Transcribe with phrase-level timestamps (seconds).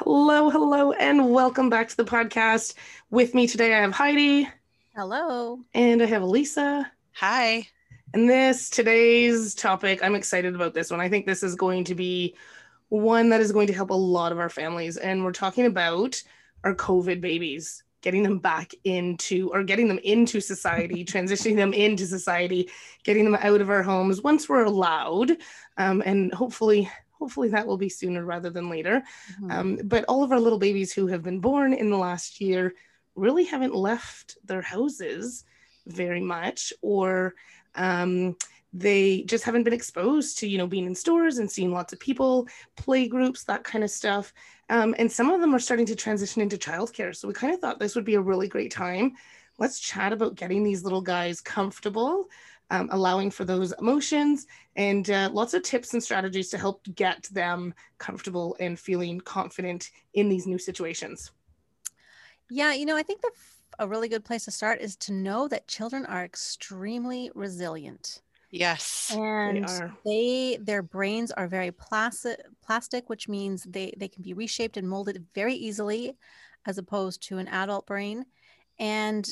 [0.00, 2.74] Hello, hello, and welcome back to the podcast.
[3.08, 4.46] With me today, I have Heidi.
[4.94, 5.60] Hello.
[5.72, 6.92] And I have Elisa.
[7.12, 7.66] Hi.
[8.12, 11.00] And this today's topic, I'm excited about this one.
[11.00, 12.36] I think this is going to be
[12.90, 14.98] one that is going to help a lot of our families.
[14.98, 16.22] And we're talking about
[16.62, 22.04] our COVID babies, getting them back into or getting them into society, transitioning them into
[22.04, 22.68] society,
[23.02, 25.38] getting them out of our homes once we're allowed.
[25.78, 29.02] Um, and hopefully, hopefully that will be sooner rather than later.
[29.40, 29.50] Mm-hmm.
[29.50, 32.74] Um, but all of our little babies who have been born in the last year
[33.14, 35.44] really haven't left their houses
[35.86, 37.34] very much, or
[37.74, 38.36] um,
[38.72, 42.00] they just haven't been exposed to, you know, being in stores and seeing lots of
[42.00, 44.32] people, play groups, that kind of stuff.
[44.68, 47.14] Um, and some of them are starting to transition into childcare.
[47.14, 49.14] So we kind of thought this would be a really great time.
[49.58, 52.28] Let's chat about getting these little guys comfortable
[52.70, 57.24] um, allowing for those emotions, and uh, lots of tips and strategies to help get
[57.32, 61.30] them comfortable and feeling confident in these new situations.
[62.50, 63.30] Yeah, you know, I think the
[63.78, 68.22] a really good place to start is to know that children are extremely resilient.
[68.50, 69.12] Yes.
[69.14, 69.66] And
[70.04, 74.76] they, they, their brains are very plastic plastic, which means they they can be reshaped
[74.76, 76.16] and molded very easily
[76.64, 78.24] as opposed to an adult brain.
[78.78, 79.28] And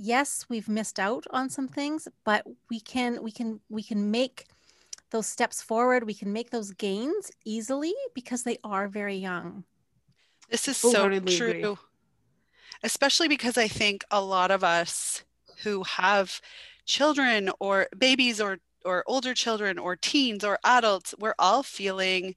[0.00, 4.46] yes, we've missed out on some things, but we can we can we can make
[5.10, 6.04] those steps forward.
[6.04, 9.64] We can make those gains easily because they are very young.
[10.50, 11.50] This is oh, so true.
[11.50, 11.76] Agree.
[12.82, 15.22] Especially because I think a lot of us
[15.62, 16.40] who have
[16.86, 22.34] children or babies or or older children or teens or adults, we're all feeling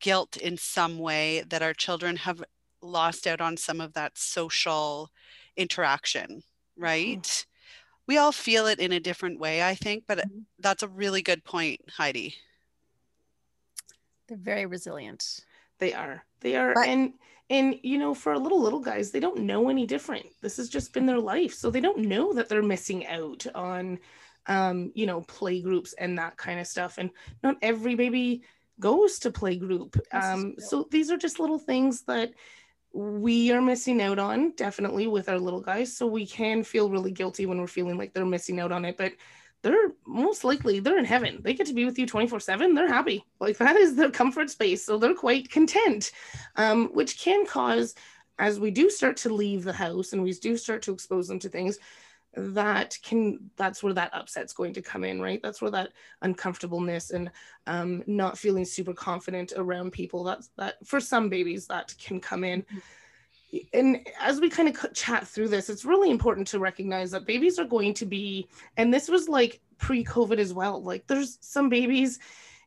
[0.00, 2.42] guilt in some way that our children have
[2.80, 5.10] lost out on some of that social
[5.56, 6.42] interaction.
[6.80, 7.22] Right?
[7.22, 7.46] Mm-hmm.
[8.06, 10.40] We all feel it in a different way, I think, but mm-hmm.
[10.58, 12.34] that's a really good point, Heidi.
[14.28, 15.44] They're very resilient.
[15.78, 16.24] They are.
[16.40, 16.74] They are.
[16.74, 17.12] But- and
[17.50, 20.92] and you know for little little guys they don't know any different this has just
[20.92, 23.98] been their life so they don't know that they're missing out on
[24.46, 27.10] um you know play groups and that kind of stuff and
[27.42, 28.42] not every baby
[28.78, 32.32] goes to play group um so these are just little things that
[32.92, 35.96] we are missing out on definitely with our little guys.
[35.96, 38.96] So we can feel really guilty when we're feeling like they're missing out on it
[38.96, 39.12] but
[39.62, 41.40] they're most likely they're in heaven.
[41.42, 43.24] They get to be with you 24 7 they're happy.
[43.38, 44.84] Like that is their comfort space.
[44.84, 46.12] So they're quite content
[46.56, 47.94] um, which can cause
[48.38, 51.38] as we do start to leave the house and we do start to expose them
[51.38, 51.78] to things
[52.34, 55.90] that can that's where that upset's going to come in right that's where that
[56.22, 57.30] uncomfortableness and
[57.66, 62.44] um, not feeling super confident around people that's that for some babies that can come
[62.44, 63.58] in mm-hmm.
[63.72, 67.58] and as we kind of chat through this it's really important to recognize that babies
[67.58, 72.20] are going to be and this was like pre-covid as well like there's some babies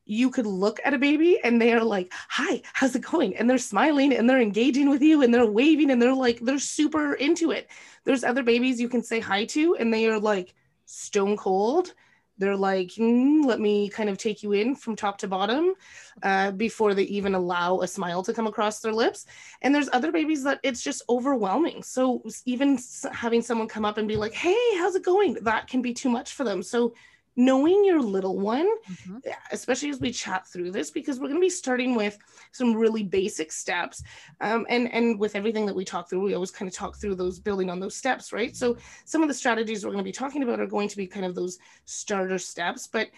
[0.06, 3.36] you could look at a baby and they are like, Hi, how's it going?
[3.38, 6.60] And they're smiling and they're engaging with you and they're waving and they're like, they're
[6.60, 7.70] super into it.
[8.04, 10.54] There's other babies you can say hi to and they are like
[10.86, 11.94] stone cold.
[12.40, 15.76] They're like, mm, let me kind of take you in from top to bottom
[16.24, 19.28] uh, before they even allow a smile to come across their lips.
[19.62, 21.84] And there's other babies that it's just overwhelming.
[21.84, 22.80] So even
[23.12, 25.36] having someone come up and be like, hey, how's it going?
[25.42, 26.64] That can be too much for them.
[26.64, 26.96] So
[27.36, 29.18] knowing your little one, mm-hmm.
[29.52, 32.18] especially as we chat through this, because we're going to be starting with
[32.52, 34.04] some really basic steps.
[34.42, 37.16] Um, and, and with everything that we talk through, we always kind of talk through
[37.16, 38.56] those building on those steps, right?
[38.56, 41.08] So some of the strategies we're going to be talking about are going to be
[41.08, 43.10] kind of those starter steps, but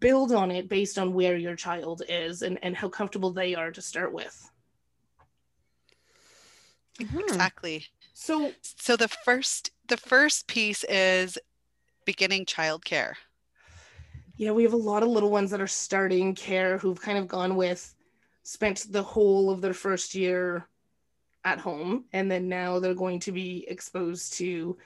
[0.00, 3.70] build on it based on where your child is and, and how comfortable they are
[3.70, 4.50] to start with.
[7.00, 7.20] Mm-hmm.
[7.20, 7.86] Exactly.
[8.12, 11.38] So so the first the first piece is
[12.04, 13.14] beginning childcare
[14.38, 17.28] yeah, we have a lot of little ones that are starting care who've kind of
[17.28, 17.94] gone with
[18.48, 20.66] spent the whole of their first year
[21.44, 24.76] at home and then now they're going to be exposed to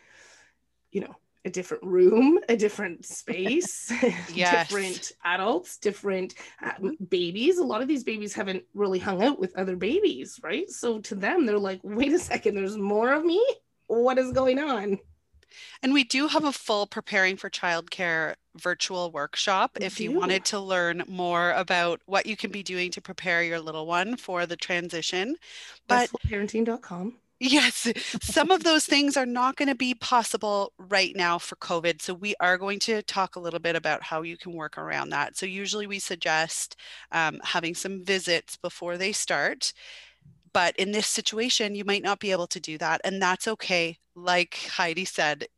[0.90, 1.14] you know
[1.44, 3.92] a different room a different space
[4.34, 4.68] yes.
[4.68, 6.72] different adults different uh,
[7.08, 7.58] babies.
[7.58, 10.68] A lot of these babies haven't really hung out with other babies right?
[10.68, 13.44] So to them they're like wait a second there's more of me?
[13.86, 14.98] What is going on?
[15.82, 20.58] And we do have a full preparing for childcare virtual workshop if you wanted to
[20.58, 24.56] learn more about what you can be doing to prepare your little one for the
[24.56, 25.36] transition.
[25.88, 27.14] But parenting.com.
[27.44, 32.00] Yes, some of those things are not going to be possible right now for COVID.
[32.00, 35.08] So, we are going to talk a little bit about how you can work around
[35.08, 35.36] that.
[35.36, 36.76] So, usually we suggest
[37.10, 39.72] um, having some visits before they start.
[40.52, 43.00] But in this situation, you might not be able to do that.
[43.02, 43.98] And that's okay.
[44.14, 45.48] Like Heidi said,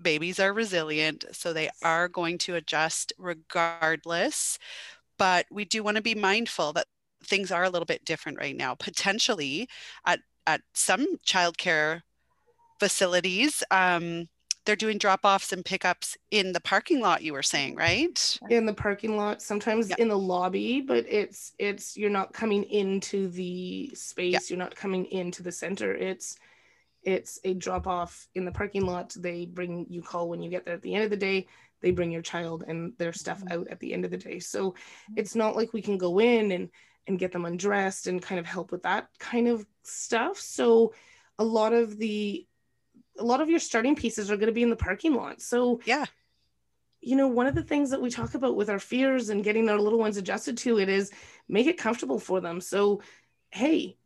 [0.00, 1.24] babies are resilient.
[1.32, 4.58] So, they are going to adjust regardless.
[5.18, 6.86] But we do want to be mindful that
[7.24, 8.74] things are a little bit different right now.
[8.74, 9.68] Potentially,
[10.06, 12.02] at at some childcare
[12.78, 14.28] facilities, um,
[14.66, 18.66] they're doing drop offs and pickups in the parking lot you were saying right in
[18.66, 23.90] the parking lot sometimes in the lobby but it's it's you're not coming into the
[23.94, 26.36] space you're not coming into the center it's
[27.06, 30.66] it's a drop off in the parking lot they bring you call when you get
[30.66, 31.46] there at the end of the day
[31.80, 33.60] they bring your child and their stuff mm-hmm.
[33.60, 34.74] out at the end of the day so
[35.16, 36.68] it's not like we can go in and
[37.06, 40.38] and get them undressed and kind of help with that kind of stuff.
[40.38, 40.92] So
[41.38, 42.46] a lot of the
[43.18, 45.40] a lot of your starting pieces are going to be in the parking lot.
[45.40, 46.04] So yeah.
[47.00, 49.68] You know, one of the things that we talk about with our fears and getting
[49.68, 51.12] our little ones adjusted to it is
[51.48, 52.60] make it comfortable for them.
[52.60, 53.00] So,
[53.50, 53.96] hey,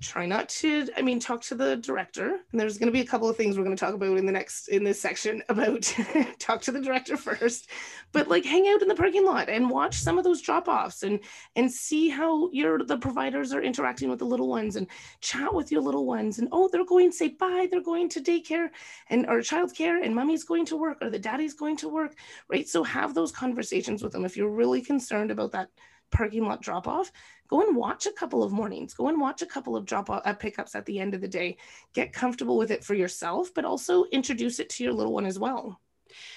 [0.00, 2.38] try not to i mean talk to the director.
[2.50, 4.26] And there's going to be a couple of things we're going to talk about in
[4.26, 5.82] the next in this section about
[6.38, 7.70] talk to the director first.
[8.12, 11.02] But like hang out in the parking lot and watch some of those drop offs
[11.02, 11.20] and
[11.56, 14.86] and see how your the providers are interacting with the little ones and
[15.20, 18.20] chat with your little ones and oh they're going to say bye they're going to
[18.20, 18.68] daycare
[19.08, 22.14] and or childcare and mommy's going to work or the daddy's going to work.
[22.48, 22.68] Right?
[22.68, 25.68] So have those conversations with them if you're really concerned about that
[26.10, 27.10] parking lot drop off,
[27.48, 30.22] go and watch a couple of mornings, go and watch a couple of drop off
[30.24, 31.56] uh, pickups at the end of the day.
[31.94, 35.38] Get comfortable with it for yourself, but also introduce it to your little one as
[35.38, 35.80] well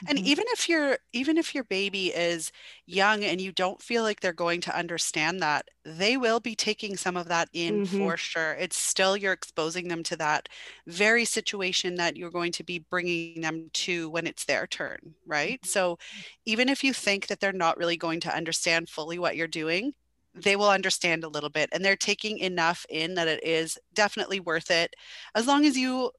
[0.07, 0.27] and mm-hmm.
[0.27, 2.51] even if your even if your baby is
[2.85, 6.95] young and you don't feel like they're going to understand that they will be taking
[6.95, 7.97] some of that in mm-hmm.
[7.97, 10.49] for sure it's still you're exposing them to that
[10.87, 15.61] very situation that you're going to be bringing them to when it's their turn right
[15.61, 15.67] mm-hmm.
[15.67, 15.97] so
[16.45, 19.93] even if you think that they're not really going to understand fully what you're doing
[20.35, 24.39] they will understand a little bit and they're taking enough in that it is definitely
[24.39, 24.95] worth it
[25.35, 26.11] as long as you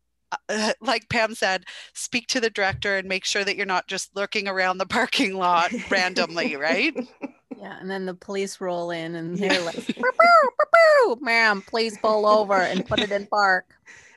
[0.49, 4.15] uh, like Pam said, speak to the director and make sure that you're not just
[4.17, 6.95] lurking around the parking lot randomly, right?
[7.57, 9.97] Yeah, and then the police roll in and they're like,
[11.21, 13.65] ma'am, please pull over and put it in park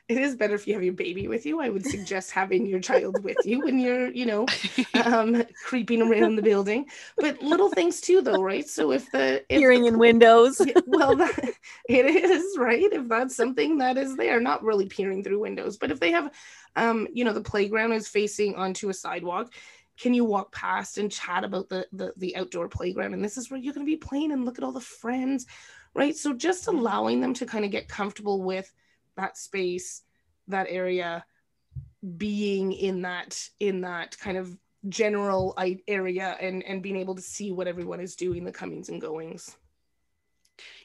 [0.10, 1.60] it is better if you have your baby with you.
[1.60, 4.46] I would suggest having your child with you when you're, you know,
[5.06, 6.86] um, creeping around the building.
[7.18, 8.68] But little things too, though, right?
[8.68, 11.38] So if the if hearing in windows, well, that,
[11.90, 12.92] it is right.
[12.92, 16.32] If that's something that is there, not really peering through windows, but if they have,
[16.78, 19.54] um, you know, the playground is facing onto a sidewalk.
[20.00, 23.14] Can you walk past and chat about the, the the outdoor playground?
[23.14, 25.48] And this is where you're going to be playing and look at all the friends,
[25.96, 26.16] right?
[26.16, 28.72] So just allowing them to kind of get comfortable with
[29.18, 30.04] that space
[30.48, 31.26] that area
[32.18, 37.52] being in that in that kind of general area and and being able to see
[37.52, 39.58] what everyone is doing the comings and goings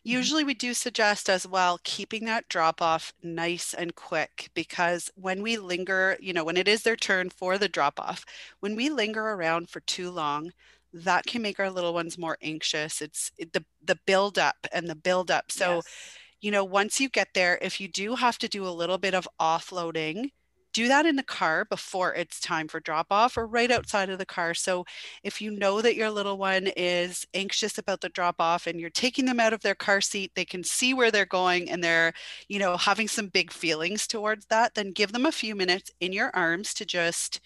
[0.04, 5.42] Usually, we do suggest as well keeping that drop off nice and quick because when
[5.42, 8.24] we linger, you know, when it is their turn for the drop off,
[8.60, 10.52] when we linger around for too long,
[10.92, 13.00] that can make our little ones more anxious.
[13.00, 15.50] It's the the build up and the build up.
[15.52, 18.70] So, yes you know, once you get there, if you do have to do a
[18.70, 20.30] little bit of offloading,
[20.72, 24.18] do that in the car before it's time for drop off or right outside of
[24.18, 24.54] the car.
[24.54, 24.84] So
[25.22, 28.90] if you know that your little one is anxious about the drop off and you're
[28.90, 32.14] taking them out of their car seat, they can see where they're going and they're,
[32.48, 36.12] you know, having some big feelings towards that, then give them a few minutes in
[36.12, 37.40] your arms to just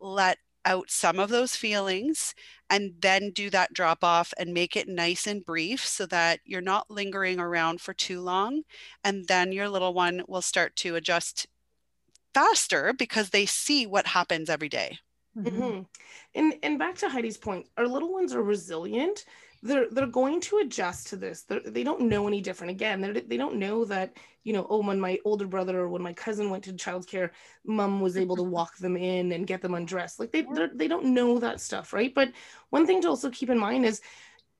[0.00, 2.34] let out some of those feelings
[2.70, 6.60] and then do that drop off and make it nice and brief so that you're
[6.60, 8.62] not lingering around for too long.
[9.02, 11.46] And then your little one will start to adjust
[12.32, 14.98] faster because they see what happens every day.
[15.36, 15.82] Mm-hmm.
[16.34, 19.24] And and back to Heidi's point, our little ones are resilient
[19.64, 21.42] they're they're going to adjust to this.
[21.42, 22.70] They're, they do not know any different.
[22.70, 26.02] Again they're, they don't know that you know oh when my older brother or when
[26.02, 27.30] my cousin went to childcare
[27.64, 30.20] mom was able to walk them in and get them undressed.
[30.20, 32.14] Like they they don't know that stuff right?
[32.14, 32.32] But
[32.70, 34.02] one thing to also keep in mind is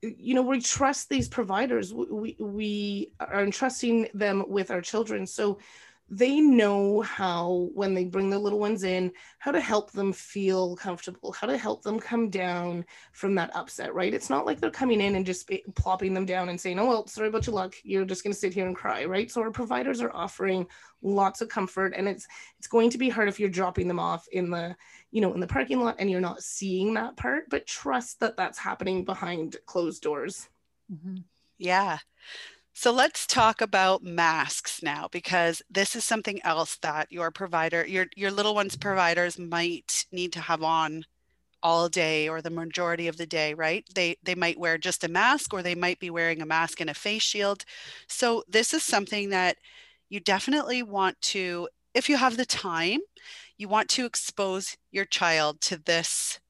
[0.01, 1.93] you know we trust these providers.
[1.93, 5.27] We we are entrusting them with our children.
[5.27, 5.59] So
[6.09, 10.75] they know how when they bring their little ones in how to help them feel
[10.75, 14.13] comfortable how to help them come down from that upset right?
[14.13, 17.07] It's not like they're coming in and just plopping them down and saying oh well
[17.07, 17.73] sorry about your luck.
[17.83, 19.31] You're just going to sit here and cry right?
[19.31, 20.67] So our providers are offering
[21.01, 22.27] lots of comfort and it's
[22.59, 24.75] it's going to be hard if you're dropping them off in the
[25.11, 28.37] you know in the parking lot and you're not seeing that part but trust that
[28.37, 30.49] that's happening behind closed doors.
[30.91, 31.15] Mm-hmm.
[31.57, 31.97] yeah
[32.77, 38.07] so let's talk about masks now, because this is something else that your provider, your,
[38.17, 41.05] your little one's providers might need to have on
[41.63, 43.85] all day or the majority of the day, right?
[43.95, 46.89] They, they might wear just a mask or they might be wearing a mask and
[46.89, 47.63] a face shield.
[48.07, 49.55] So this is something that
[50.09, 52.99] you definitely want to, if you have the time,
[53.57, 56.41] you want to expose your child to this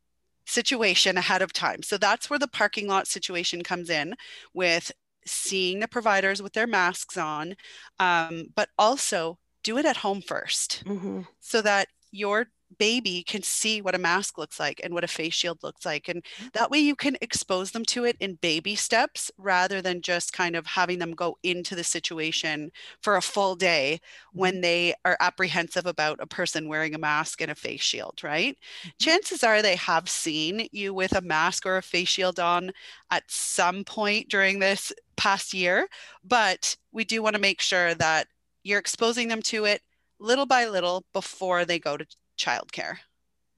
[0.48, 1.84] situation ahead of time.
[1.84, 4.16] So that's where the parking lot situation comes in
[4.56, 4.92] with
[5.26, 7.56] seeing the providers with their masks on,
[8.00, 11.22] um, but also do it at home 1st mm-hmm.
[11.40, 15.34] so that your baby can see what a mask looks like and what a face
[15.34, 16.08] shield looks like.
[16.08, 16.48] And mm-hmm.
[16.54, 20.56] that way you can expose them to it in baby steps rather than just kind
[20.56, 24.00] of having them go into the situation for a full day
[24.34, 24.62] when mm-hmm.
[24.62, 28.58] they are apprehensive about a person wearing a mask and a face shield, right?
[28.82, 28.90] Mm-hmm.
[29.00, 32.72] Chances are they have seen you with a mask or a face shield on
[33.12, 35.88] at some point during this past year,
[36.24, 38.28] but we do want to make sure that
[38.64, 39.82] you're exposing them to it
[40.20, 42.06] little by little before they go to
[42.38, 42.98] childcare.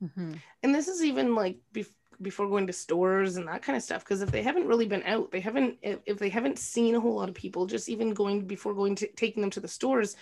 [0.04, 0.34] Mm-hmm.
[0.64, 1.92] And this is even like bef-
[2.22, 5.04] before going to stores and that kind of stuff because if they haven't really been
[5.04, 8.14] out, they haven't if, if they haven't seen a whole lot of people, just even
[8.14, 10.16] going before going to taking them to the stores,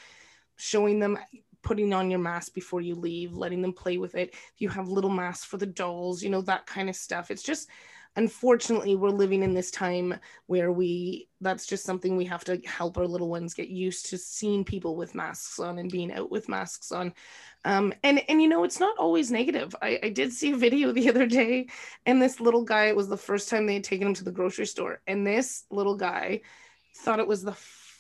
[0.58, 1.18] showing them
[1.62, 4.36] putting on your mask before you leave, letting them play with it.
[4.58, 7.32] You have little masks for the dolls, you know that kind of stuff.
[7.32, 7.70] It's just
[8.16, 10.16] unfortunately we're living in this time
[10.48, 14.18] where we that's just something we have to help our little ones get used to
[14.18, 17.14] seeing people with masks on and being out with masks on.
[17.66, 19.76] Um, and and you know it's not always negative.
[19.82, 21.68] I, I did see a video the other day
[22.06, 24.32] and this little guy it was the first time they had taken him to the
[24.32, 26.42] grocery store and this little guy
[26.98, 27.56] thought it was the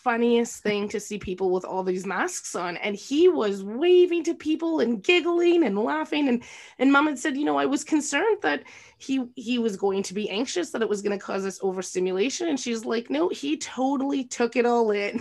[0.06, 2.78] funniest thing to see people with all these masks on.
[2.78, 6.30] And he was waving to people and giggling and laughing.
[6.30, 6.44] And
[6.78, 8.64] and mom had said you know i was concerned that
[9.00, 12.48] he he was going to be anxious that it was going to cause us overstimulation.
[12.48, 15.20] And she's like no he totally took it all in.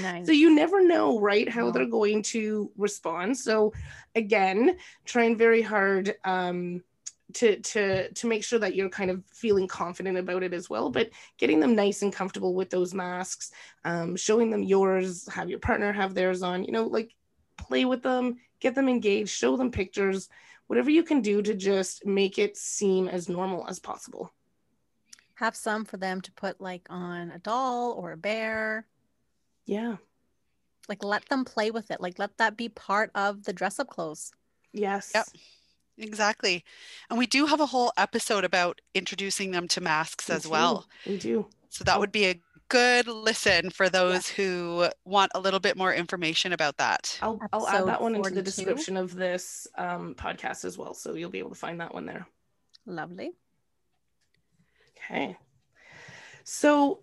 [0.00, 0.24] Nice.
[0.26, 3.36] so you never know right how they're going to respond.
[3.36, 3.74] So
[4.14, 6.82] again trying very hard um
[7.36, 10.90] to to to make sure that you're kind of feeling confident about it as well
[10.90, 13.50] but getting them nice and comfortable with those masks
[13.84, 17.14] um, showing them yours have your partner have theirs on you know like
[17.56, 20.28] play with them get them engaged show them pictures
[20.66, 24.32] whatever you can do to just make it seem as normal as possible.
[25.34, 28.86] Have some for them to put like on a doll or a bear.
[29.66, 29.96] Yeah.
[30.88, 32.00] Like let them play with it.
[32.00, 34.32] Like let that be part of the dress up clothes.
[34.72, 35.12] Yes.
[35.14, 35.26] Yep
[35.98, 36.64] Exactly.
[37.08, 40.50] And we do have a whole episode about introducing them to masks we as do.
[40.50, 40.86] well.
[41.06, 41.46] We do.
[41.70, 44.44] So that would be a good listen for those yeah.
[44.44, 47.18] who want a little bit more information about that.
[47.22, 48.16] I'll, I'll add that one 42.
[48.16, 50.94] into the description of this um, podcast as well.
[50.94, 52.26] So you'll be able to find that one there.
[52.86, 53.32] Lovely.
[54.98, 55.36] Okay.
[56.44, 57.00] So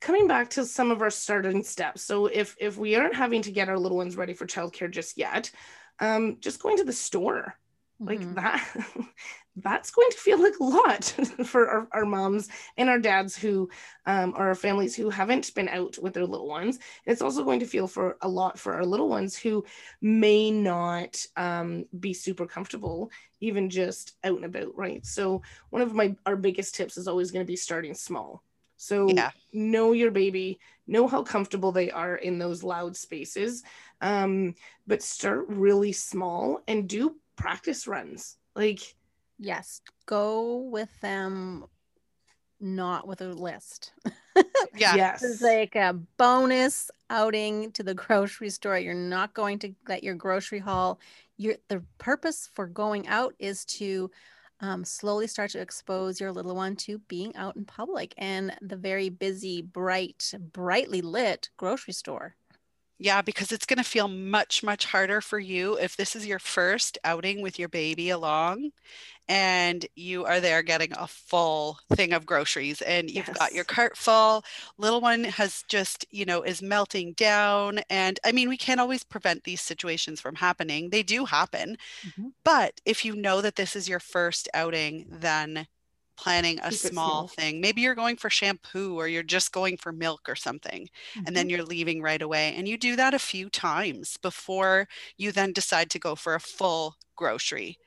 [0.00, 2.02] coming back to some of our starting steps.
[2.02, 5.18] So if if we aren't having to get our little ones ready for childcare just
[5.18, 5.50] yet,
[6.00, 7.54] um, just going to the store.
[7.98, 8.34] Like mm-hmm.
[8.34, 8.66] that
[9.56, 11.04] that's going to feel like a lot
[11.46, 13.70] for our, our, moms and our dads who
[14.04, 16.78] um, are families who haven't been out with their little ones.
[17.06, 19.64] It's also going to feel for a lot for our little ones who
[20.02, 23.10] may not um, be super comfortable
[23.40, 25.04] even just out and about right?
[25.04, 28.42] So one of my our biggest tips is always going to be starting small
[28.76, 29.30] so yeah.
[29.52, 33.62] know your baby, know how comfortable they are in those loud spaces,
[34.00, 34.54] um,
[34.86, 38.36] but start really small and do practice runs.
[38.54, 38.80] Like,
[39.38, 41.64] yes, go with them,
[42.60, 43.92] not with a list.
[44.76, 48.78] yeah, yes, it's like a bonus outing to the grocery store.
[48.78, 51.00] You're not going to let your grocery haul.
[51.36, 54.10] Your the purpose for going out is to
[54.60, 58.76] um, slowly start to expose your little one to being out in public and the
[58.76, 62.36] very busy, bright, brightly lit grocery store.
[62.98, 66.38] Yeah, because it's going to feel much, much harder for you if this is your
[66.38, 68.70] first outing with your baby along
[69.28, 73.36] and you are there getting a full thing of groceries and you've yes.
[73.36, 74.44] got your cart full.
[74.78, 77.80] Little one has just, you know, is melting down.
[77.90, 81.76] And I mean, we can't always prevent these situations from happening, they do happen.
[82.06, 82.28] Mm-hmm.
[82.44, 85.66] But if you know that this is your first outing, then
[86.16, 87.60] planning a small, small, thing.
[87.60, 91.26] Maybe you're going for shampoo or you're just going for milk or something, mm-hmm.
[91.26, 91.50] and then mm-hmm.
[91.56, 92.54] you're leaving right away.
[92.56, 96.40] And you do that a few times before you then decide to go for a
[96.40, 97.78] full grocery.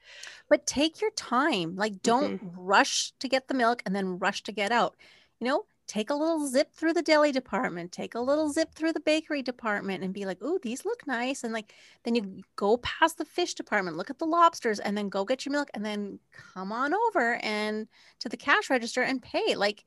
[0.49, 1.75] But take your time.
[1.75, 2.59] Like, don't mm-hmm.
[2.59, 4.95] rush to get the milk and then rush to get out.
[5.39, 8.93] You know, take a little zip through the deli department, take a little zip through
[8.93, 12.77] the bakery department and be like, "Ooh, these look nice." And like then you go
[12.77, 15.83] past the fish department, look at the lobsters and then go get your milk and
[15.85, 17.87] then come on over and
[18.19, 19.55] to the cash register and pay.
[19.55, 19.85] Like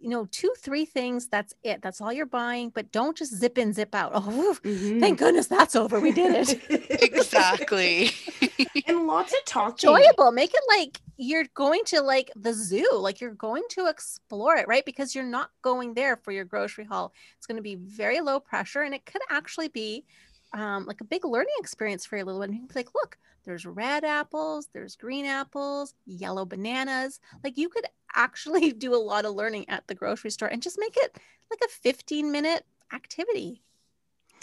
[0.00, 1.28] you know, two, three things.
[1.28, 1.82] That's it.
[1.82, 2.70] That's all you're buying.
[2.70, 4.12] But don't just zip in, zip out.
[4.32, 5.00] Oh, mm-hmm.
[5.00, 5.98] thank goodness that's over.
[5.98, 7.02] We did it.
[7.02, 8.10] exactly.
[8.86, 9.90] and lots of talking.
[9.90, 10.30] Enjoyable.
[10.30, 12.88] Make it like you're going to like the zoo.
[12.92, 14.84] Like you're going to explore it, right?
[14.84, 17.12] Because you're not going there for your grocery haul.
[17.36, 20.04] It's going to be very low pressure, and it could actually be
[20.52, 22.52] um, like a big learning experience for your little one.
[22.52, 27.20] You can be like, look, there's red apples, there's green apples, yellow bananas.
[27.42, 30.78] Like you could actually do a lot of learning at the grocery store and just
[30.78, 31.18] make it
[31.50, 33.62] like a 15 minute activity.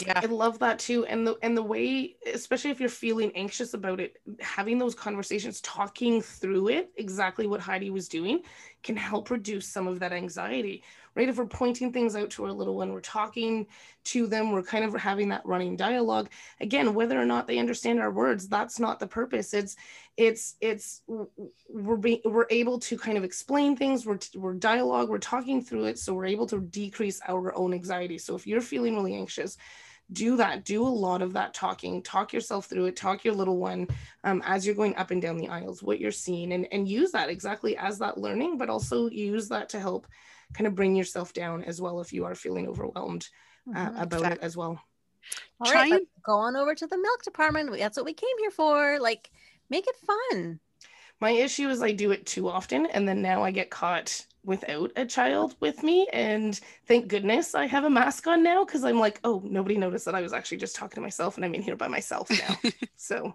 [0.06, 0.20] Yeah.
[0.22, 1.04] I love that too.
[1.06, 5.60] And the and the way, especially if you're feeling anxious about it, having those conversations,
[5.60, 8.42] talking through it, exactly what Heidi was doing,
[8.84, 10.84] can help reduce some of that anxiety
[11.18, 11.28] right?
[11.28, 13.66] If we're pointing things out to our little one, we're talking
[14.04, 16.30] to them, we're kind of having that running dialogue.
[16.60, 19.52] Again, whether or not they understand our words, that's not the purpose.
[19.52, 19.74] It's,
[20.16, 21.02] it's, it's,
[21.68, 24.06] we're being, we're able to kind of explain things.
[24.06, 25.98] We're, we're dialogue, we're talking through it.
[25.98, 28.18] So we're able to decrease our own anxiety.
[28.18, 29.56] So if you're feeling really anxious,
[30.12, 33.58] do that do a lot of that talking talk yourself through it talk your little
[33.58, 33.86] one
[34.24, 37.10] um, as you're going up and down the aisles what you're seeing and, and use
[37.10, 40.06] that exactly as that learning but also use that to help
[40.54, 43.28] kind of bring yourself down as well if you are feeling overwhelmed
[43.74, 43.96] uh, mm-hmm.
[43.96, 44.38] about exactly.
[44.38, 44.80] it as well.
[45.60, 47.76] All Try right, and- go on over to the milk department.
[47.78, 48.98] That's what we came here for.
[48.98, 49.30] Like,
[49.70, 50.60] make it fun.
[51.20, 54.92] My issue is I do it too often, and then now I get caught without
[54.96, 56.06] a child with me.
[56.12, 60.04] And thank goodness I have a mask on now because I'm like, oh, nobody noticed
[60.04, 62.70] that I was actually just talking to myself, and I'm in here by myself now.
[62.96, 63.34] so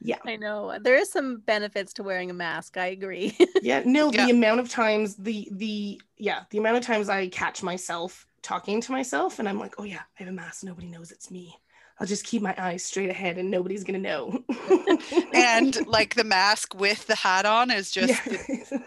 [0.00, 4.10] yeah i know there is some benefits to wearing a mask i agree yeah no
[4.12, 4.26] yeah.
[4.26, 8.80] the amount of times the the yeah the amount of times i catch myself talking
[8.80, 11.56] to myself and i'm like oh yeah i have a mask nobody knows it's me
[11.98, 14.44] I'll just keep my eyes straight ahead and nobody's gonna know.
[15.34, 18.78] and like the mask with the hat on is just yeah.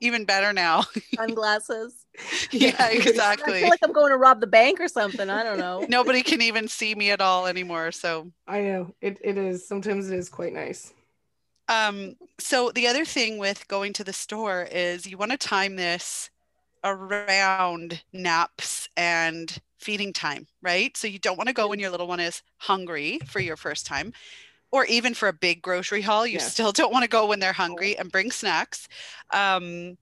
[0.00, 0.84] even better now.
[1.16, 2.01] Sunglasses.
[2.50, 3.58] yeah, exactly.
[3.58, 5.28] I feel like I'm going to rob the bank or something.
[5.30, 5.86] I don't know.
[5.88, 7.92] Nobody can even see me at all anymore.
[7.92, 10.92] So I know it, it is sometimes it is quite nice.
[11.68, 15.76] Um, so the other thing with going to the store is you want to time
[15.76, 16.30] this
[16.84, 20.96] around naps and feeding time, right?
[20.96, 23.86] So you don't want to go when your little one is hungry for your first
[23.86, 24.12] time
[24.72, 26.26] or even for a big grocery haul.
[26.26, 26.52] You yes.
[26.52, 28.88] still don't want to go when they're hungry and bring snacks.
[29.30, 29.98] Um,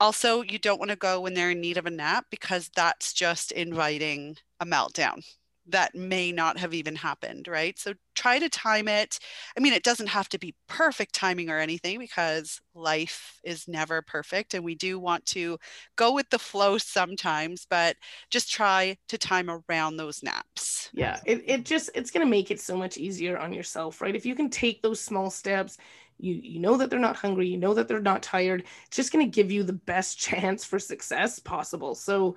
[0.00, 3.12] also, you don't want to go when they're in need of a nap because that's
[3.12, 5.22] just inviting a meltdown
[5.70, 7.78] that may not have even happened, right?
[7.78, 9.18] So try to time it.
[9.56, 14.00] I mean, it doesn't have to be perfect timing or anything because life is never
[14.00, 15.58] perfect and we do want to
[15.96, 17.96] go with the flow sometimes, but
[18.30, 20.90] just try to time around those naps.
[20.94, 24.16] Yeah, it, it just, it's going to make it so much easier on yourself, right?
[24.16, 25.76] If you can take those small steps,
[26.18, 28.64] you you know that they're not hungry you know that they're not tired.
[28.86, 31.94] It's just going to give you the best chance for success possible.
[31.94, 32.36] So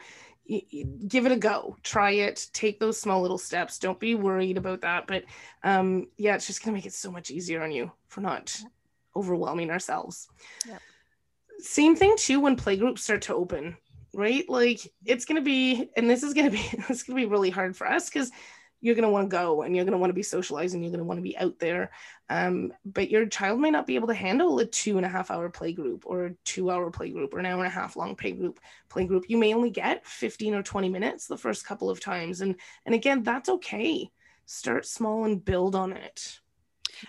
[1.07, 1.77] give it a go.
[1.83, 2.47] Try it.
[2.51, 3.79] Take those small little steps.
[3.79, 5.07] Don't be worried about that.
[5.07, 5.23] But
[5.63, 8.61] um yeah it's just going to make it so much easier on you for not
[9.15, 10.27] overwhelming ourselves.
[10.67, 10.81] Yep.
[11.59, 13.77] same thing too when playgroups start to open
[14.13, 14.47] right?
[14.49, 17.31] Like it's going to be and this is going to be it's going to be
[17.31, 18.31] really hard for us because
[18.81, 20.91] you're going to want to go and you're going to want to be socializing you're
[20.91, 21.91] going to want to be out there.
[22.29, 25.31] Um, but your child may not be able to handle a two and a half
[25.31, 27.95] hour play group or a two hour play group or an hour and a half
[27.95, 29.25] long play group play group.
[29.29, 32.41] You may only get 15 or 20 minutes the first couple of times.
[32.41, 34.09] And and again that's okay.
[34.45, 36.39] Start small and build on it.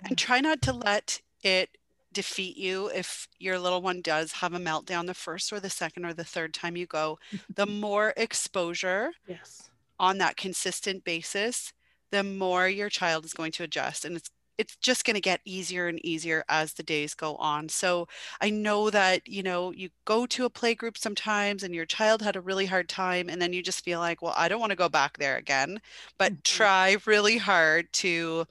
[0.05, 1.71] And try not to let it
[2.13, 6.05] defeat you if your little one does have a meltdown the first or the second
[6.05, 7.19] or the third time you go.
[7.55, 9.71] The more exposure yes
[10.03, 11.73] on that consistent basis,
[12.11, 14.05] the more your child is going to adjust.
[14.05, 17.69] And it's it's just going to get easier and easier as the days go on.
[17.69, 18.07] So
[18.41, 22.21] I know that, you know, you go to a play group sometimes and your child
[22.21, 24.71] had a really hard time and then you just feel like, well, I don't want
[24.71, 25.81] to go back there again.
[26.19, 26.41] But mm-hmm.
[26.45, 28.45] try really hard to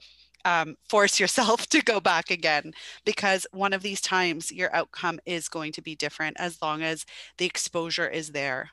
[0.44, 2.72] um, force yourself to go back again
[3.04, 7.06] because one of these times your outcome is going to be different as long as
[7.38, 8.70] the exposure is there.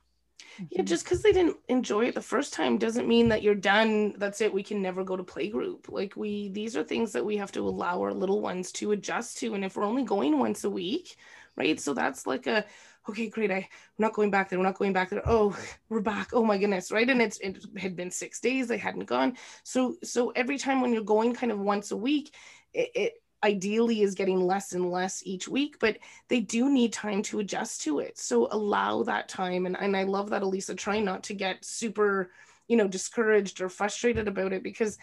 [0.55, 0.65] Mm-hmm.
[0.71, 4.13] Yeah, just because they didn't enjoy it the first time doesn't mean that you're done.
[4.17, 4.53] That's it.
[4.53, 5.89] We can never go to playgroup.
[5.89, 9.37] Like we, these are things that we have to allow our little ones to adjust
[9.39, 9.53] to.
[9.53, 11.15] And if we're only going once a week,
[11.55, 11.79] right?
[11.79, 12.65] So that's like a
[13.09, 13.51] okay, great.
[13.51, 13.65] I, am
[13.97, 14.59] not going back there.
[14.59, 15.21] We're not going back there.
[15.25, 15.57] Oh,
[15.89, 16.29] we're back.
[16.33, 17.09] Oh my goodness, right?
[17.09, 18.67] And it's it had been six days.
[18.67, 19.37] they hadn't gone.
[19.63, 22.33] So so every time when you're going kind of once a week,
[22.73, 25.97] it, it ideally is getting less and less each week, but
[26.27, 28.17] they do need time to adjust to it.
[28.17, 29.65] So allow that time.
[29.65, 32.31] And, and I love that, Elisa, try not to get super,
[32.67, 34.97] you know, discouraged or frustrated about it because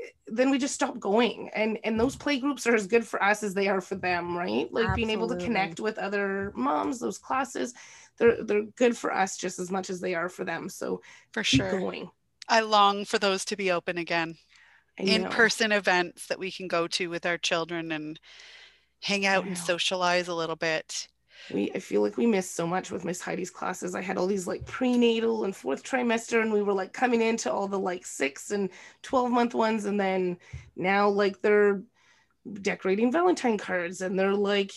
[0.00, 3.22] eh, then we just stop going and and those play groups are as good for
[3.22, 4.94] us as they are for them right like Absolutely.
[4.94, 7.74] being able to connect with other moms those classes
[8.18, 11.00] they're they're good for us just as much as they are for them so
[11.32, 12.10] for sure going
[12.48, 14.36] i long for those to be open again
[14.98, 18.20] in-person events that we can go to with our children and
[19.00, 21.08] hang out and socialize a little bit
[21.52, 23.94] we I feel like we missed so much with Miss Heidi's classes.
[23.94, 27.52] I had all these like prenatal and fourth trimester, and we were like coming into
[27.52, 28.70] all the like six and
[29.02, 30.38] 12 month ones, and then
[30.76, 31.82] now like they're
[32.60, 34.72] decorating Valentine cards and they're like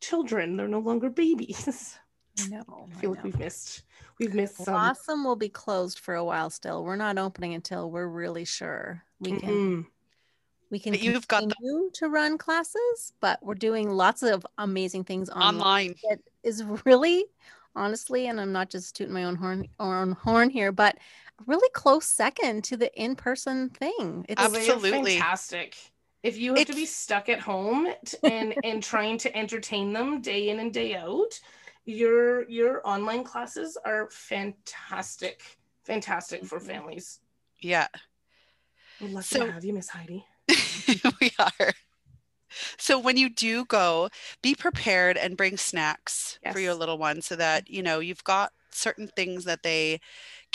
[0.00, 1.98] children, they're no longer babies.
[2.40, 2.88] I know.
[2.90, 3.82] I feel I like we've missed
[4.18, 4.74] we've missed some.
[4.74, 6.84] Blossom will be closed for a while still.
[6.84, 9.80] We're not opening until we're really sure we can mm-hmm.
[10.70, 15.04] We can but you've got the- to run classes, but we're doing lots of amazing
[15.04, 15.54] things online.
[15.54, 15.94] online.
[16.02, 17.24] It is really,
[17.76, 20.98] honestly, and I'm not just tooting my own horn own horn here, but
[21.46, 24.26] really close second to the in-person thing.
[24.28, 25.76] It's absolutely fantastic.
[26.22, 26.70] If you have it's...
[26.70, 27.86] to be stuck at home
[28.24, 31.38] and and trying to entertain them day in and day out,
[31.86, 35.42] your your online classes are fantastic,
[35.84, 36.66] fantastic for mm-hmm.
[36.66, 37.20] families.
[37.60, 37.86] Yeah.
[39.00, 40.24] We're lucky so, to have you, Miss Heidi.
[41.20, 41.72] we are.
[42.78, 44.08] So when you do go,
[44.42, 46.52] be prepared and bring snacks yes.
[46.52, 50.00] for your little one so that, you know, you've got certain things that they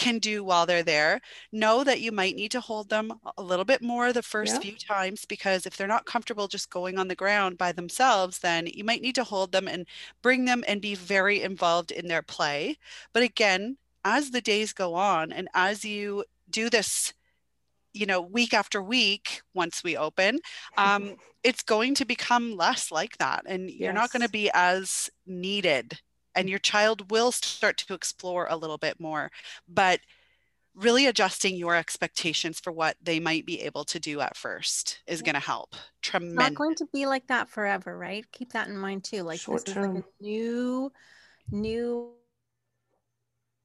[0.02, 1.22] can do while they're there.
[1.52, 4.60] Know that you might need to hold them a little bit more the first yeah.
[4.62, 8.66] few times because if they're not comfortable just going on the ground by themselves, then
[8.66, 9.86] you might need to hold them and
[10.24, 12.78] bring them and be very involved in their play.
[13.14, 17.14] But again, as the days go on and as you do this
[17.94, 20.40] you know week after week once we open
[20.78, 23.80] um, it's going to become less like that and yes.
[23.80, 26.00] you're not going to be as needed
[26.36, 29.32] and your child will start to explore a little bit more
[29.67, 30.00] but
[30.74, 35.20] really adjusting your expectations for what they might be able to do at first is
[35.20, 35.26] yeah.
[35.26, 38.78] going to help tremendous not going to be like that forever right keep that in
[38.78, 39.91] mind too like Short this term.
[39.91, 40.91] is like a new
[41.52, 42.12] new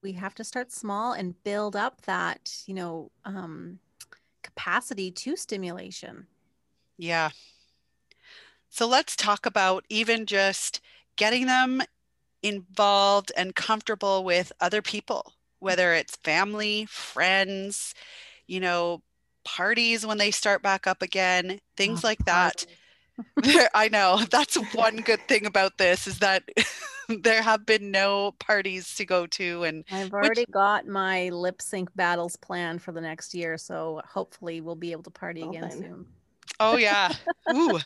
[0.03, 3.79] we have to start small and build up that you know um
[4.47, 6.27] capacity to stimulation.
[6.97, 7.31] Yeah.
[8.69, 10.81] So let's talk about even just
[11.17, 11.83] getting them
[12.47, 17.93] involved and comfortable with other people, whether it's family, friends,
[18.47, 19.03] you know,
[19.45, 22.65] parties when they start back up again, things oh, like that.
[23.75, 26.45] I know that's one good thing about this is that
[27.09, 30.51] there have been no parties to go to and I've already which...
[30.51, 35.05] got my lip sync battles planned for the next year so hopefully we'll be able
[35.05, 35.71] to party again then.
[35.71, 36.07] soon.
[36.61, 37.13] Oh yeah.
[37.55, 37.79] Ooh,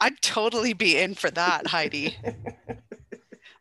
[0.00, 2.16] I'd totally be in for that, Heidi.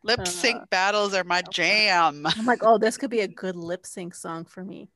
[0.07, 2.25] Lip uh, sync uh, battles are my jam.
[2.25, 4.89] I'm like, oh, this could be a good lip sync song for me.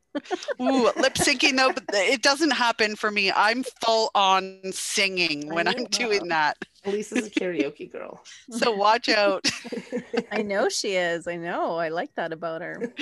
[0.61, 3.31] Ooh, lip syncing though, but it doesn't happen for me.
[3.31, 6.57] I'm full on singing when I'm doing that.
[6.83, 8.23] Elisa's a karaoke girl.
[8.49, 9.45] So watch out.
[10.31, 11.27] I know she is.
[11.27, 11.75] I know.
[11.75, 12.93] I like that about her.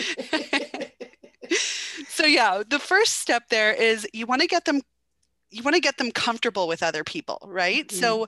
[2.10, 4.82] so yeah, the first step there is you want to get them
[5.52, 7.88] you want to get them comfortable with other people, right?
[7.88, 8.00] Mm-hmm.
[8.00, 8.28] So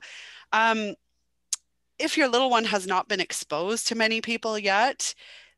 [0.52, 0.94] um
[2.02, 5.14] if your little one has not been exposed to many people yet,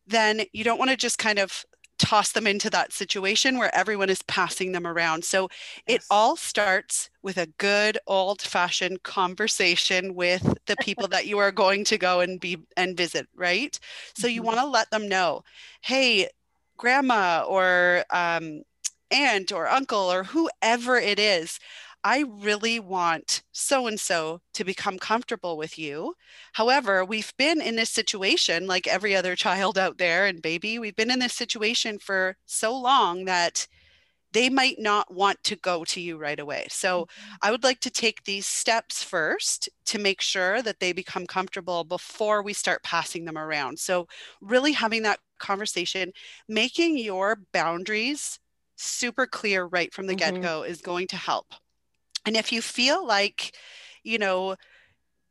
[0.07, 1.65] then you don't want to just kind of
[1.99, 5.25] toss them into that situation where everyone is passing them around.
[5.25, 5.49] So
[5.87, 11.53] it all starts with a good old fashioned conversation with the people that you are
[11.53, 13.79] going to go and be and visit, right?
[14.15, 14.35] So mm-hmm.
[14.35, 15.45] you want to let them know,
[15.83, 16.29] hey,
[16.77, 18.63] grandma or um,
[19.11, 21.61] aunt or uncle or whoever it is,
[22.05, 26.15] I really want so and so to become comfortable with you.
[26.53, 30.95] However, we've been in this situation, like every other child out there and baby, we've
[30.95, 33.67] been in this situation for so long that
[34.35, 36.67] they might not want to go to you right away.
[36.69, 37.35] So mm-hmm.
[37.41, 41.85] I would like to take these steps first to make sure that they become comfortable
[41.85, 43.79] before we start passing them around.
[43.79, 44.09] So,
[44.43, 46.13] really having that conversation,
[46.49, 48.41] making your boundaries
[48.77, 50.35] super clear right from the mm-hmm.
[50.35, 51.55] get go is going to help.
[52.27, 53.55] And if you feel like,
[54.03, 54.57] you know,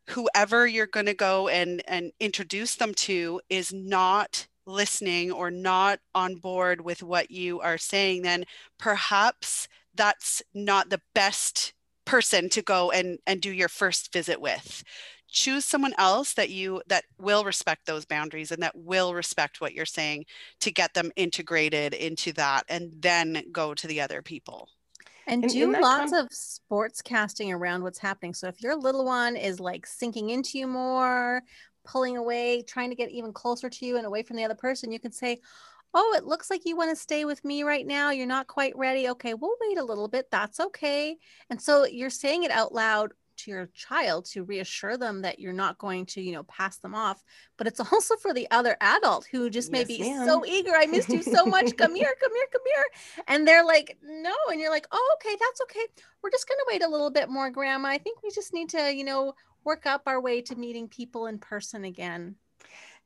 [0.09, 5.99] whoever you're going to go and and introduce them to is not listening or not
[6.15, 8.45] on board with what you are saying then
[8.77, 11.73] perhaps that's not the best
[12.05, 14.83] person to go and and do your first visit with.
[15.29, 19.73] Choose someone else that you that will respect those boundaries and that will respect what
[19.73, 20.25] you're saying
[20.59, 24.69] to get them integrated into that and then go to the other people
[25.27, 28.33] and, and do lots of sports casting around what's happening.
[28.33, 31.41] So if your little one is like sinking into you more
[31.85, 34.91] pulling away trying to get even closer to you and away from the other person
[34.91, 35.37] you can say
[35.93, 38.09] oh it looks like you want to stay with me right now.
[38.09, 39.09] You're not quite ready.
[39.09, 40.27] Okay we'll wait a little bit.
[40.31, 41.17] That's okay.
[41.49, 43.11] And so you're saying it out loud
[43.43, 46.95] to your child to reassure them that you're not going to, you know, pass them
[46.95, 47.23] off.
[47.57, 50.25] But it's also for the other adult who just yes, may be ma'am.
[50.25, 50.71] so eager.
[50.75, 51.75] I missed you so much.
[51.77, 52.85] Come here, come here, come here.
[53.27, 54.35] And they're like, no.
[54.51, 55.85] And you're like, oh, okay, that's okay.
[56.21, 57.89] We're just going to wait a little bit more, Grandma.
[57.89, 61.27] I think we just need to, you know, work up our way to meeting people
[61.27, 62.35] in person again.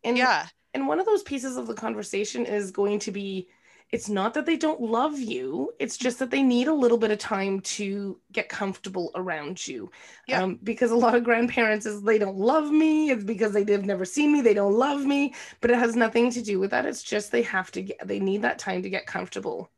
[0.03, 0.47] And yeah.
[0.73, 3.47] And one of those pieces of the conversation is going to be
[3.91, 7.11] it's not that they don't love you it's just that they need a little bit
[7.11, 9.89] of time to get comfortable around you.
[10.27, 10.43] Yeah.
[10.43, 13.85] Um, because a lot of grandparents is they don't love me it's because they have
[13.85, 16.85] never seen me they don't love me but it has nothing to do with that
[16.85, 19.69] it's just they have to get they need that time to get comfortable.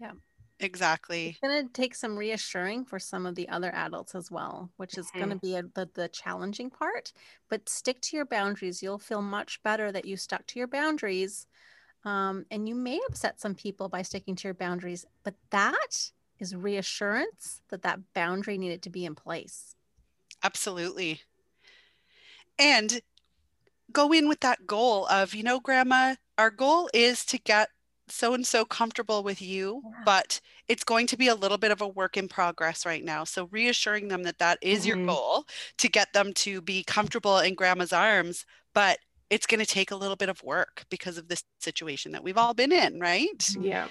[0.00, 0.12] Yeah.
[0.60, 1.28] Exactly.
[1.28, 4.98] It's going to take some reassuring for some of the other adults as well which
[4.98, 5.18] is mm-hmm.
[5.18, 7.12] going to be a, the, the challenging part
[7.48, 11.46] but stick to your boundaries you'll feel much better that you stuck to your boundaries
[12.04, 16.54] um, and you may upset some people by sticking to your boundaries, but that is
[16.54, 19.74] reassurance that that boundary needed to be in place.
[20.42, 21.22] Absolutely.
[22.58, 23.00] And
[23.92, 27.70] go in with that goal of, you know, grandma, our goal is to get
[28.10, 30.02] so and so comfortable with you, yeah.
[30.04, 33.24] but it's going to be a little bit of a work in progress right now.
[33.24, 34.98] So reassuring them that that is mm-hmm.
[34.98, 35.44] your goal
[35.78, 38.98] to get them to be comfortable in grandma's arms, but
[39.30, 42.38] it's going to take a little bit of work because of this situation that we've
[42.38, 43.38] all been in, right?
[43.38, 43.62] Mm-hmm.
[43.62, 43.88] Yeah.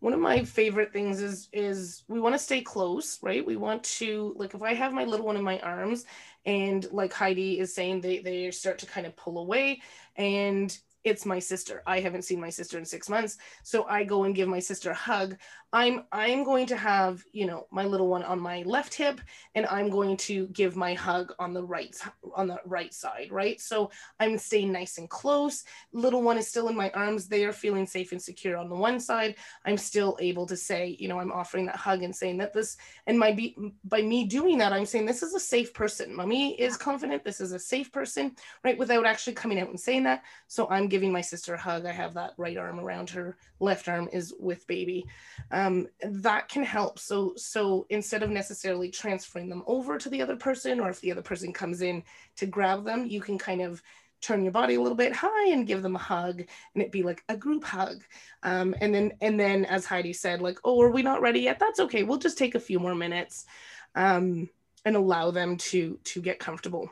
[0.00, 3.44] One of my favorite things is is we want to stay close, right?
[3.44, 6.06] We want to like if I have my little one in my arms
[6.46, 9.82] and like Heidi is saying they they start to kind of pull away
[10.16, 11.82] and it's my sister.
[11.86, 14.90] I haven't seen my sister in 6 months, so I go and give my sister
[14.90, 15.36] a hug.
[15.72, 19.20] I'm I'm going to have, you know, my little one on my left hip
[19.54, 21.96] and I'm going to give my hug on the right
[22.34, 23.60] on the right side, right?
[23.60, 25.62] So I'm staying nice and close.
[25.92, 27.28] Little one is still in my arms.
[27.28, 29.36] They are feeling safe and secure on the one side.
[29.64, 32.76] I'm still able to say, you know, I'm offering that hug and saying that this
[33.06, 36.16] and my be, by me doing that, I'm saying this is a safe person.
[36.16, 38.34] Mommy is confident this is a safe person,
[38.64, 38.76] right?
[38.76, 40.24] Without actually coming out and saying that.
[40.48, 41.86] So I'm giving my sister a hug.
[41.86, 45.06] I have that right arm around her, left arm is with baby.
[45.50, 46.98] Um, that can help.
[46.98, 51.12] So so instead of necessarily transferring them over to the other person, or if the
[51.12, 52.02] other person comes in
[52.36, 53.82] to grab them, you can kind of
[54.20, 56.42] turn your body a little bit high and give them a hug
[56.74, 58.02] and it be like a group hug
[58.42, 61.58] um, and then and then as heidi said like oh are we not ready yet
[61.58, 63.46] that's okay we'll just take a few more minutes
[63.94, 64.48] um,
[64.84, 66.90] and allow them to to get comfortable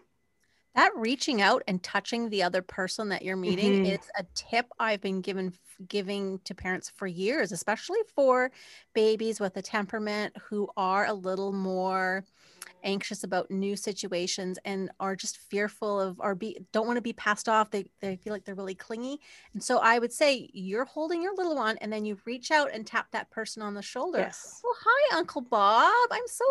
[0.79, 3.87] that reaching out and touching the other person that you're meeting mm-hmm.
[3.87, 5.53] is a tip I've been given
[5.89, 8.53] giving to parents for years, especially for
[8.95, 12.25] babies with a temperament who are a little more
[12.85, 17.13] anxious about new situations and are just fearful of or be don't want to be
[17.13, 19.19] passed off they, they feel like they're really clingy
[19.53, 22.71] and so i would say you're holding your little one and then you reach out
[22.73, 24.63] and tap that person on the shoulder yes.
[24.65, 26.45] oh hi uncle bob i'm so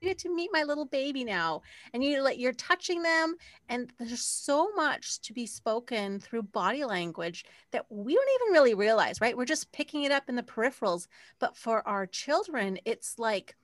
[0.00, 3.34] get to meet my little baby now and you like you're touching them
[3.68, 8.74] and there's so much to be spoken through body language that we don't even really
[8.74, 9.36] realize right?
[9.36, 11.08] We're just picking it up in the peripherals
[11.38, 13.56] but for our children it's like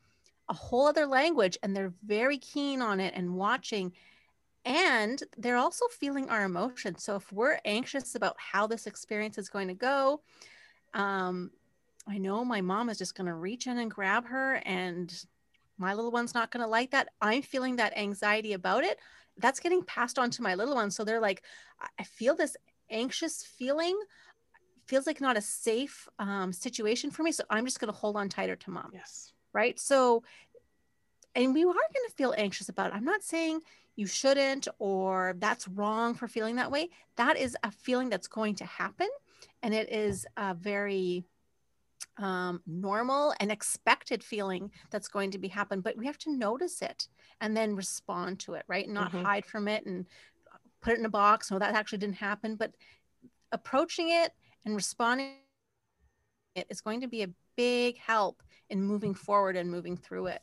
[0.49, 3.93] a whole other language and they're very keen on it and watching
[4.67, 7.03] and they're also feeling our emotions.
[7.03, 10.21] So if we're anxious about how this experience is going to go
[10.95, 11.51] um
[12.07, 15.25] I know my mom is just going to reach in and grab her and
[15.79, 17.09] my little one's not going to like that.
[17.21, 18.99] I'm feeling that anxiety about it.
[19.39, 20.91] That's getting passed on to my little one.
[20.91, 21.43] So they're like,
[21.99, 22.57] I feel this
[22.91, 23.99] anxious feeling,
[24.87, 27.33] feels like not a safe um, situation for me.
[27.33, 28.91] So I'm just going to hold on tighter to mom.
[28.93, 29.33] Yes.
[29.53, 29.79] Right.
[29.81, 30.23] So,
[31.35, 32.95] and we are going to feel anxious about it.
[32.95, 33.61] I'm not saying
[33.97, 36.91] you shouldn't or that's wrong for feeling that way.
[37.17, 39.09] That is a feeling that's going to happen.
[39.63, 41.25] And it is a very
[42.19, 46.81] um, normal and expected feeling that's going to be happen but we have to notice
[46.81, 47.09] it
[47.41, 48.89] and then respond to it right?
[48.89, 49.25] Not mm-hmm.
[49.25, 50.07] hide from it and
[50.81, 52.73] put it in a box no that actually didn't happen but
[53.53, 54.33] approaching it
[54.65, 55.35] and responding
[56.55, 60.43] it is going to be a big help in moving forward and moving through it.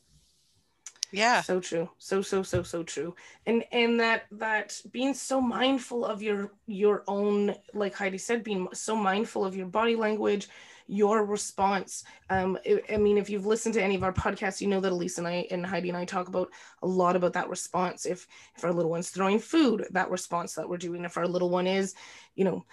[1.12, 1.42] Yeah.
[1.42, 1.90] So true.
[1.98, 3.16] So so so so true.
[3.46, 8.70] And and that that being so mindful of your your own like heidi said being
[8.74, 10.48] so mindful of your body language
[10.92, 14.68] your response um I, I mean if you've listened to any of our podcasts you
[14.68, 16.50] know that elise and i and heidi and i talk about
[16.82, 18.06] a lot about that response.
[18.06, 21.06] If if our little one's throwing food that response that we're doing.
[21.06, 21.96] If our little one is
[22.36, 22.66] you know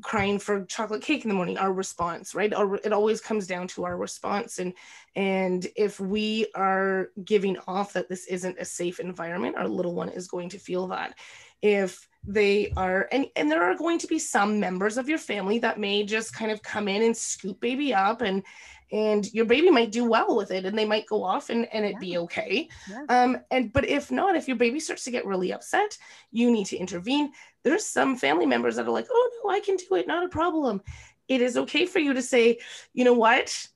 [0.00, 2.54] crying for chocolate cake in the morning our response right?
[2.54, 4.58] Our, it always comes down to our response.
[4.58, 4.74] And
[5.14, 10.08] and if we are giving off that this isn't a safe environment our little one
[10.08, 11.18] is going to feel that.
[11.62, 15.58] If they are and and there are going to be some members of your family
[15.60, 18.42] that may just kind of come in and scoop baby up and
[18.92, 21.84] and your baby might do well with it and they might go off and, and
[21.84, 21.98] it yeah.
[21.98, 22.68] be okay.
[22.88, 23.04] Yeah.
[23.08, 25.96] um and but if not if your baby starts to get really upset
[26.32, 27.32] you need to intervene.
[27.62, 30.28] There's some family members that are like oh no i can do it not a
[30.28, 30.82] problem.
[31.28, 32.58] It is okay for you to say
[32.92, 33.68] you know what?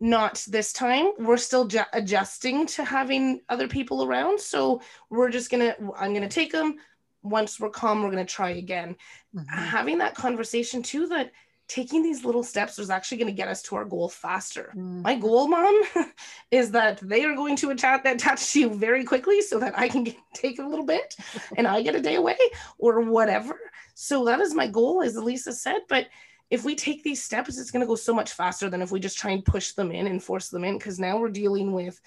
[0.00, 1.12] Not this time.
[1.18, 6.28] We're still ju- adjusting to having other people around so we're just gonna i'm gonna
[6.28, 6.76] take them
[7.24, 8.94] once we're calm we're gonna try again
[9.34, 9.48] mm-hmm.
[9.48, 11.32] having that conversation too that
[11.66, 14.72] taking these little steps is actually going to get us to our goal faster.
[14.76, 15.02] Mm.
[15.02, 15.82] My goal, mom,
[16.50, 19.88] is that they are going to attach, attach to you very quickly so that I
[19.88, 21.16] can get, take a little bit
[21.56, 22.36] and I get a day away
[22.78, 23.58] or whatever.
[23.94, 25.80] So that is my goal, as Elisa said.
[25.88, 26.08] But
[26.50, 29.00] if we take these steps, it's going to go so much faster than if we
[29.00, 30.76] just try and push them in and force them in.
[30.76, 31.98] Because now we're dealing with,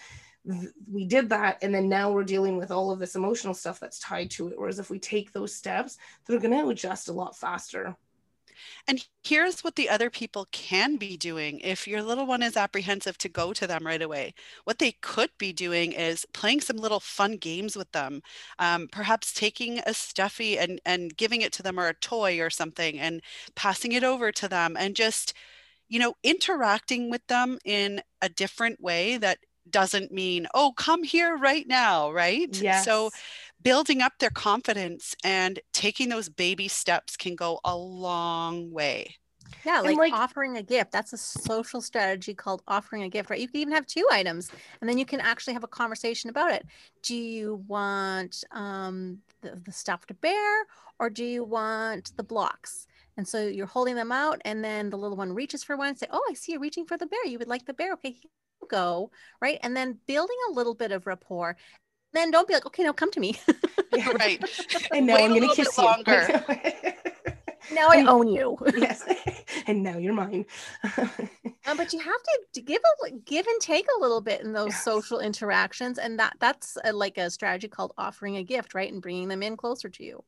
[0.91, 1.57] we did that.
[1.61, 4.57] And then now we're dealing with all of this emotional stuff that's tied to it.
[4.57, 7.95] Whereas if we take those steps, they're going to adjust a lot faster.
[8.87, 13.17] And here's what the other people can be doing if your little one is apprehensive
[13.19, 14.33] to go to them right away.
[14.63, 18.21] What they could be doing is playing some little fun games with them,
[18.59, 22.49] um, perhaps taking a stuffy and, and giving it to them or a toy or
[22.49, 23.21] something and
[23.55, 25.33] passing it over to them and just,
[25.87, 29.37] you know, interacting with them in a different way that
[29.71, 32.49] doesn't mean, oh, come here right now, right?
[32.61, 32.85] Yes.
[32.85, 33.11] So
[33.61, 39.15] building up their confidence and taking those baby steps can go a long way.
[39.65, 40.91] Yeah, like, like, offering a gift.
[40.91, 43.39] That's a social strategy called offering a gift, right?
[43.39, 44.51] You can even have two items
[44.81, 46.65] and then you can actually have a conversation about it.
[47.01, 50.65] Do you want um, the, the stuffed bear
[50.99, 52.87] or do you want the blocks?
[53.17, 55.97] And so you're holding them out, and then the little one reaches for one and
[55.97, 57.25] say, Oh, I see you reaching for the bear.
[57.25, 57.93] You would like the bear.
[57.93, 58.15] Okay,
[58.69, 59.11] go.
[59.41, 59.59] Right.
[59.63, 61.57] And then building a little bit of rapport
[62.13, 63.37] then don't be like, okay, now come to me.
[63.95, 64.43] yeah, right.
[64.91, 65.83] And now Wait I'm going to kiss you.
[65.83, 66.43] Longer.
[67.73, 68.57] now I own you.
[68.77, 69.03] yes.
[69.67, 70.45] And now you're mine.
[70.97, 72.21] um, but you have
[72.53, 74.83] to, give a give and take a little bit in those yes.
[74.83, 79.01] social interactions, and that that's a, like a strategy called offering a gift, right, and
[79.01, 80.23] bringing them in closer to you.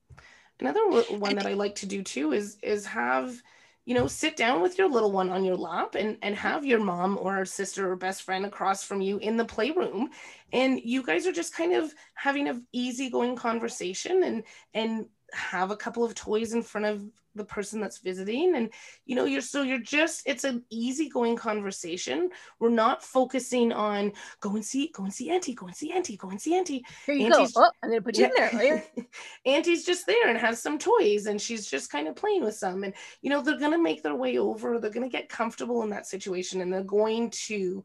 [0.59, 0.81] Another
[1.17, 3.41] one that I like to do too is is have
[3.89, 6.79] you know sit down with your little one on your lap and and have your
[6.79, 10.09] mom or sister or best friend across from you in the playroom.
[10.53, 14.43] And you guys are just kind of having a easygoing conversation and
[14.75, 17.03] and have a couple of toys in front of
[17.35, 18.69] the person that's visiting and
[19.05, 24.55] you know you're so you're just it's an easygoing conversation we're not focusing on go
[24.55, 27.15] and see go and see auntie go and see auntie go and see auntie here
[27.15, 28.49] you Auntie's, go oh i'm gonna put you yeah.
[28.51, 28.83] in there
[29.45, 32.83] auntie's just there and has some toys and she's just kind of playing with some
[32.83, 36.07] and you know they're gonna make their way over they're gonna get comfortable in that
[36.07, 37.83] situation and they're going to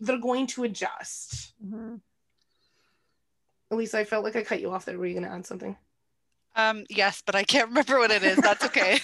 [0.00, 1.96] they're going to adjust mm-hmm.
[3.70, 4.96] Elisa, I felt like I cut you off there.
[4.96, 5.76] Were you going to add something?
[6.56, 8.36] Um, yes, but I can't remember what it is.
[8.38, 9.00] That's okay.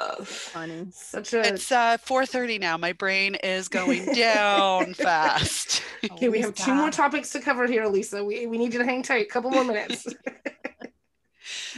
[0.00, 0.86] oh, funny.
[0.90, 1.54] Such a.
[1.54, 2.76] It's uh 4:30 now.
[2.76, 5.82] My brain is going down fast.
[6.10, 8.24] Okay, we have two more topics to cover here, Lisa.
[8.24, 9.26] We we need you to hang tight.
[9.26, 10.06] A couple more minutes.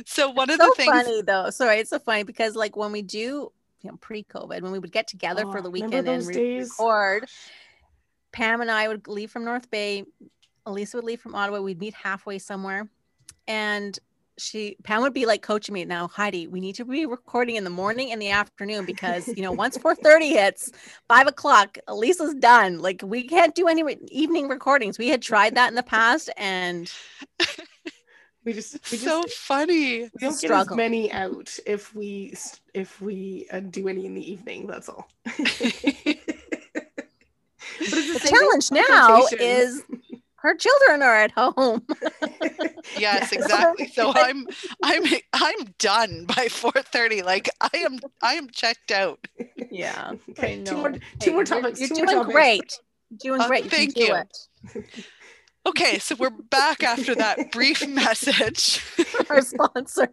[0.05, 0.91] so one of so the things.
[0.91, 1.51] funny though.
[1.51, 3.53] Sorry, it's so funny because like when we do,
[3.83, 7.29] you know, pre-COVID, when we would get together oh, for the weekend and re- record,
[8.33, 10.05] Pam and I would leave from North Bay.
[10.65, 11.61] Elisa would leave from Ottawa.
[11.61, 12.89] We'd meet halfway somewhere
[13.49, 13.99] and
[14.39, 17.65] she Pam would be like coaching me now, Heidi, we need to be recording in
[17.65, 20.73] the morning and the afternoon because you know once 4:30 hits,
[21.09, 22.79] five o'clock, Lisa's done.
[22.79, 24.99] Like we can't do any re- evening recordings.
[24.99, 26.91] We had tried that in the past and
[28.45, 30.03] we just we so just, funny.
[30.03, 30.77] We don't struggle.
[30.77, 32.35] get as many out if we
[32.75, 34.67] if we uh, do any in the evening.
[34.67, 35.09] That's all.
[35.25, 35.35] but
[37.79, 39.83] the challenge now is
[40.39, 41.83] her children are at home.
[42.99, 43.89] yes, exactly.
[43.89, 44.47] So I'm
[44.83, 47.25] I'm I'm done by 4:30.
[47.25, 49.27] Like I am I am checked out.
[49.71, 50.13] Yeah.
[50.31, 50.63] Okay.
[50.65, 51.81] Two more two more topics.
[51.81, 52.35] You're, you're doing topics.
[52.35, 52.79] great.
[53.17, 53.65] Doing uh, great.
[53.65, 54.15] You thank you.
[55.67, 58.85] okay, so we're back after that brief message.
[59.31, 60.09] Our sponsor.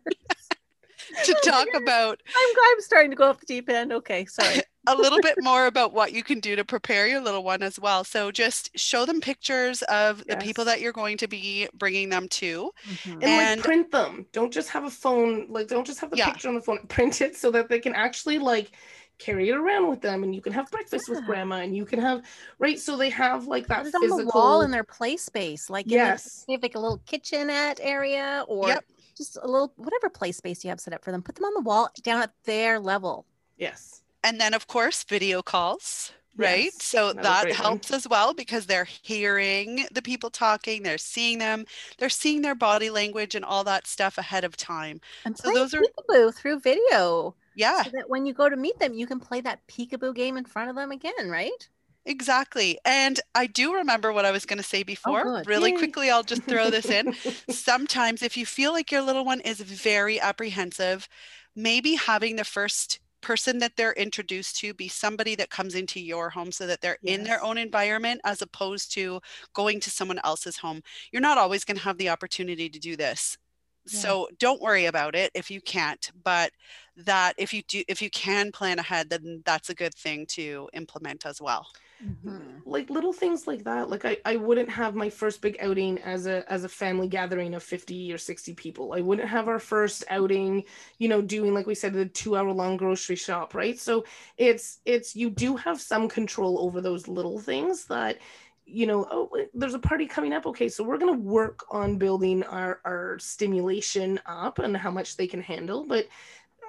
[1.26, 3.92] to talk about I'm I'm starting to go off the deep end.
[3.92, 4.62] Okay, sorry.
[4.88, 7.80] A little bit more about what you can do to prepare your little one as
[7.80, 8.04] well.
[8.04, 10.26] So just show them pictures of yes.
[10.28, 13.12] the people that you're going to be bringing them to, mm-hmm.
[13.14, 14.26] and, and, like print them.
[14.32, 15.48] Don't just have a phone.
[15.50, 16.30] Like don't just have the yeah.
[16.30, 16.80] picture on the phone.
[16.88, 18.72] Print it so that they can actually like
[19.20, 21.16] carry it around with them and you can have breakfast yeah.
[21.16, 22.24] with grandma and you can have
[22.60, 25.70] right so they have like that Put physical on the wall in their play space
[25.70, 28.84] like yes they have like a little kitchenette area or yep.
[29.16, 31.54] just a little whatever play space you have set up for them put them on
[31.54, 33.26] the wall down at their level
[33.58, 37.98] yes and then of course video calls right yes, so that helps one.
[37.98, 41.66] as well because they're hearing the people talking they're seeing them
[42.00, 45.74] they're seeing their body language and all that stuff ahead of time and so those
[45.74, 45.84] are
[46.32, 49.60] through video yeah so that when you go to meet them you can play that
[49.68, 51.70] peekaboo game in front of them again right
[52.06, 52.78] Exactly.
[52.84, 55.24] And I do remember what I was going to say oh, before.
[55.26, 55.78] Oh, really Yay.
[55.78, 57.14] quickly, I'll just throw this in.
[57.50, 61.08] Sometimes, if you feel like your little one is very apprehensive,
[61.56, 66.30] maybe having the first person that they're introduced to be somebody that comes into your
[66.30, 67.18] home so that they're yes.
[67.18, 69.20] in their own environment as opposed to
[69.54, 70.82] going to someone else's home.
[71.12, 73.38] You're not always going to have the opportunity to do this.
[73.86, 74.00] Yeah.
[74.00, 76.52] So don't worry about it if you can't, but
[76.98, 80.70] that if you do if you can plan ahead then that's a good thing to
[80.74, 81.68] implement as well.
[82.04, 82.60] Mm-hmm.
[82.66, 83.90] like little things like that.
[83.90, 87.54] Like I, I wouldn't have my first big outing as a as a family gathering
[87.54, 88.94] of 50 or 60 people.
[88.94, 90.66] I wouldn't have our first outing
[90.98, 93.80] you know doing like we said the two hour long grocery shop right?
[93.80, 94.04] So
[94.38, 98.18] it's it's you do have some control over those little things that
[98.66, 100.46] you know oh there's a party coming up.
[100.46, 105.16] Okay so we're going to work on building our our stimulation up and how much
[105.16, 105.86] they can handle.
[105.86, 106.08] But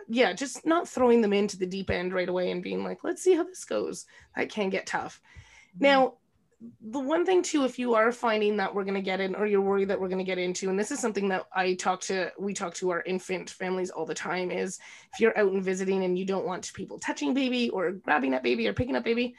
[0.09, 3.23] yeah, just not throwing them into the deep end right away and being like, let's
[3.23, 4.07] see how this goes.
[4.37, 5.21] That can get tough.
[5.77, 5.85] Mm-hmm.
[5.85, 6.15] Now,
[6.81, 9.47] the one thing too, if you are finding that we're going to get in, or
[9.47, 12.01] you're worried that we're going to get into, and this is something that I talk
[12.03, 14.79] to, we talk to our infant families all the time, is
[15.13, 18.43] if you're out and visiting and you don't want people touching baby or grabbing at
[18.43, 19.35] baby or picking up baby,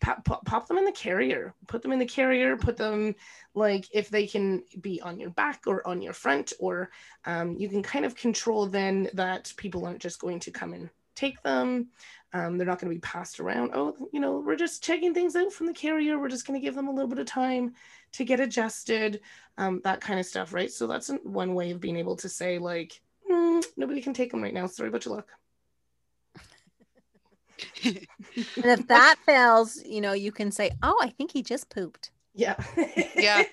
[0.00, 1.54] pop, pop, them in the carrier.
[1.66, 2.56] Put them in the carrier.
[2.56, 3.14] Put them
[3.54, 6.90] like if they can be on your back or on your front or
[7.24, 10.90] um, you can kind of control then that people aren't just going to come and
[11.14, 11.88] take them.
[12.32, 13.72] Um, they're not going to be passed around.
[13.74, 16.18] Oh you know we're just checking things out from the carrier.
[16.18, 17.74] We're just going to give them a little bit of time
[18.12, 19.20] to get adjusted
[19.56, 20.70] um, that kind of stuff right?
[20.70, 24.42] So that's one way of being able to say like mm, nobody can take them
[24.42, 24.66] right now.
[24.66, 25.28] Sorry but your luck
[27.84, 28.06] and
[28.62, 32.56] if that fails, you know, you can say, "Oh, I think he just pooped." Yeah.
[33.18, 33.44] yeah.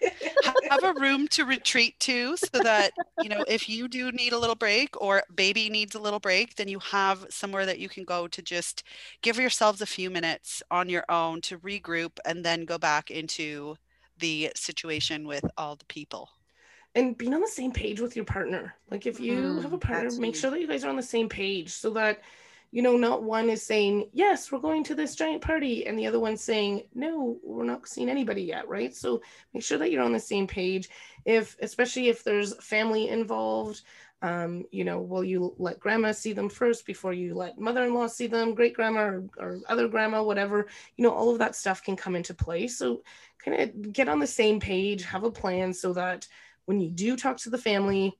[0.70, 4.38] Have a room to retreat to so that, you know, if you do need a
[4.40, 8.04] little break or baby needs a little break, then you have somewhere that you can
[8.04, 8.84] go to just
[9.22, 13.76] give yourselves a few minutes on your own to regroup and then go back into
[14.18, 16.30] the situation with all the people.
[16.96, 18.76] And being on the same page with your partner.
[18.90, 21.04] Like if you mm, have a partner, make sure that you guys are on the
[21.04, 22.22] same page so that
[22.76, 26.06] you know, not one is saying, yes, we're going to this giant party, and the
[26.06, 28.94] other one's saying, no, we're not seeing anybody yet, right?
[28.94, 29.22] So
[29.54, 30.90] make sure that you're on the same page.
[31.24, 33.82] If, especially if there's family involved,
[34.22, 38.28] um, you know, will you let grandma see them first before you let mother-in-law see
[38.28, 40.68] them, great grandma or, or other grandma, whatever,
[40.98, 42.68] you know, all of that stuff can come into play.
[42.68, 43.04] So
[43.40, 46.28] kind of get on the same page, have a plan so that
[46.66, 48.20] when you do talk to the family,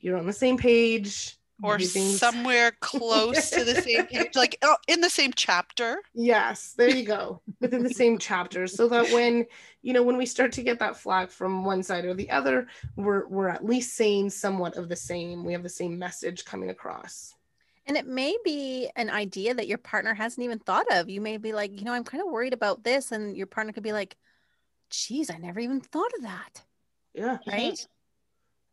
[0.00, 5.00] you're on the same page or somewhere close to the same page, like oh, in
[5.00, 5.98] the same chapter.
[6.14, 9.46] Yes, there you go, within the same chapter, so that when
[9.82, 12.66] you know when we start to get that flag from one side or the other,
[12.96, 15.44] we're we're at least saying somewhat of the same.
[15.44, 17.34] We have the same message coming across.
[17.86, 21.08] And it may be an idea that your partner hasn't even thought of.
[21.08, 23.72] You may be like, you know, I'm kind of worried about this, and your partner
[23.72, 24.16] could be like,
[24.90, 26.62] "Geez, I never even thought of that."
[27.14, 27.38] Yeah.
[27.46, 27.86] Right.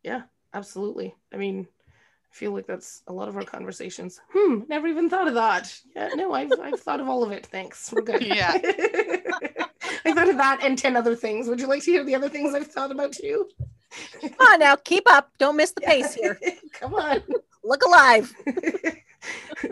[0.02, 0.22] Yeah,
[0.54, 1.14] absolutely.
[1.32, 1.66] I mean,
[2.30, 4.20] I feel like that's a lot of our conversations.
[4.32, 5.76] Hmm, never even thought of that.
[5.96, 7.46] Yeah, no, I've I've thought of all of it.
[7.46, 7.92] Thanks.
[7.92, 8.22] We're good.
[8.26, 8.52] Yeah.
[10.04, 11.48] I thought of that and 10 other things.
[11.48, 13.48] Would you like to hear the other things I've thought about too?
[14.20, 15.30] Come on now, keep up.
[15.38, 16.38] Don't miss the pace here.
[16.72, 17.22] Come on.
[17.64, 18.32] Look alive.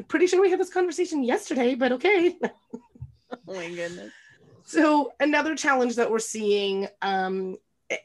[0.08, 2.36] Pretty sure we had this conversation yesterday, but okay.
[2.42, 2.80] oh
[3.46, 4.12] my goodness.
[4.64, 7.56] So another challenge that we're seeing um,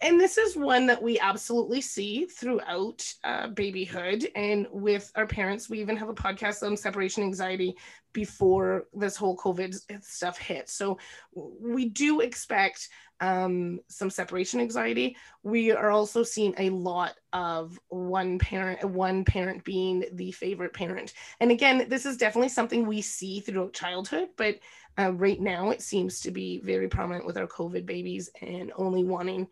[0.01, 4.25] and this is one that we absolutely see throughout uh, babyhood.
[4.35, 7.75] And with our parents we even have a podcast on separation anxiety
[8.13, 10.69] before this whole covid stuff hit.
[10.69, 10.99] So
[11.33, 15.17] we do expect um, some separation anxiety.
[15.43, 21.13] We are also seeing a lot of one parent one parent being the favorite parent.
[21.39, 24.59] And again this is definitely something we see throughout childhood but
[24.99, 29.03] uh, right now it seems to be very prominent with our covid babies and only
[29.03, 29.47] wanting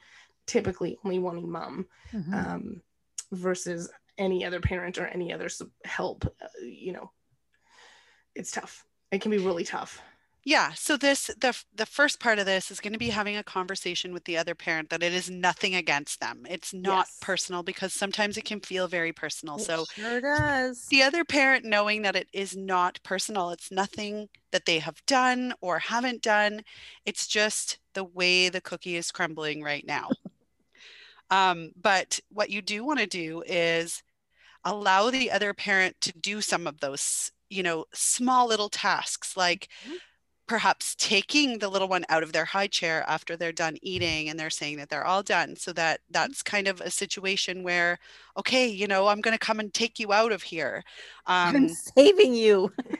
[0.47, 2.33] typically only wanting mom mm-hmm.
[2.33, 2.81] um,
[3.31, 5.49] versus any other parent or any other
[5.85, 7.11] help uh, you know.
[8.35, 8.85] It's tough.
[9.11, 10.01] It can be really tough
[10.43, 13.43] yeah so this the the first part of this is going to be having a
[13.43, 16.45] conversation with the other parent that it is nothing against them.
[16.49, 17.17] It's not yes.
[17.21, 20.87] personal because sometimes it can feel very personal it so sure does.
[20.87, 25.53] the other parent knowing that it is not personal it's nothing that they have done
[25.61, 26.61] or haven't done
[27.05, 30.09] it's just the way the cookie is crumbling right now.
[31.29, 34.03] Um, but what you do want to do is
[34.65, 39.67] allow the other parent to do some of those you know small little tasks like
[39.85, 39.95] mm-hmm
[40.51, 44.37] perhaps taking the little one out of their high chair after they're done eating and
[44.37, 46.11] they're saying that they're all done so that mm-hmm.
[46.11, 47.97] that's kind of a situation where
[48.35, 50.83] okay you know i'm going to come and take you out of here
[51.27, 52.69] um, i'm saving you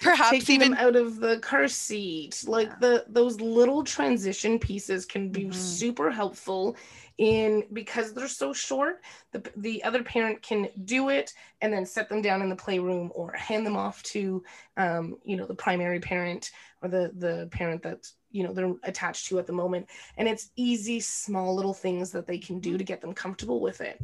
[0.00, 5.28] perhaps Taking even out of the car seat like the those little transition pieces can
[5.28, 5.52] be mm-hmm.
[5.52, 6.76] super helpful
[7.18, 9.00] in because they're so short
[9.32, 13.10] the, the other parent can do it and then set them down in the playroom
[13.14, 14.42] or hand them off to
[14.76, 16.50] um, you know the primary parent
[16.82, 19.88] or the the parent that you know they're attached to at the moment.
[20.16, 23.80] And it's easy small little things that they can do to get them comfortable with
[23.80, 24.00] it.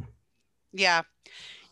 [0.73, 1.03] Yeah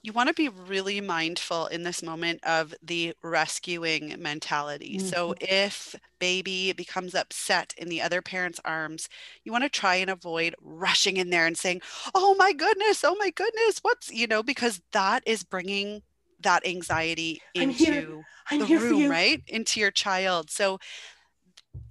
[0.03, 4.97] you want to be really mindful in this moment of the rescuing mentality.
[4.97, 5.07] Mm-hmm.
[5.07, 9.07] So if baby becomes upset in the other parent's arms,
[9.45, 11.81] you want to try and avoid rushing in there and saying,
[12.13, 16.03] "Oh my goodness, oh my goodness, what's, you know, because that is bringing
[16.41, 19.41] that anxiety into the room, right?
[19.47, 20.51] Into your child.
[20.51, 20.79] So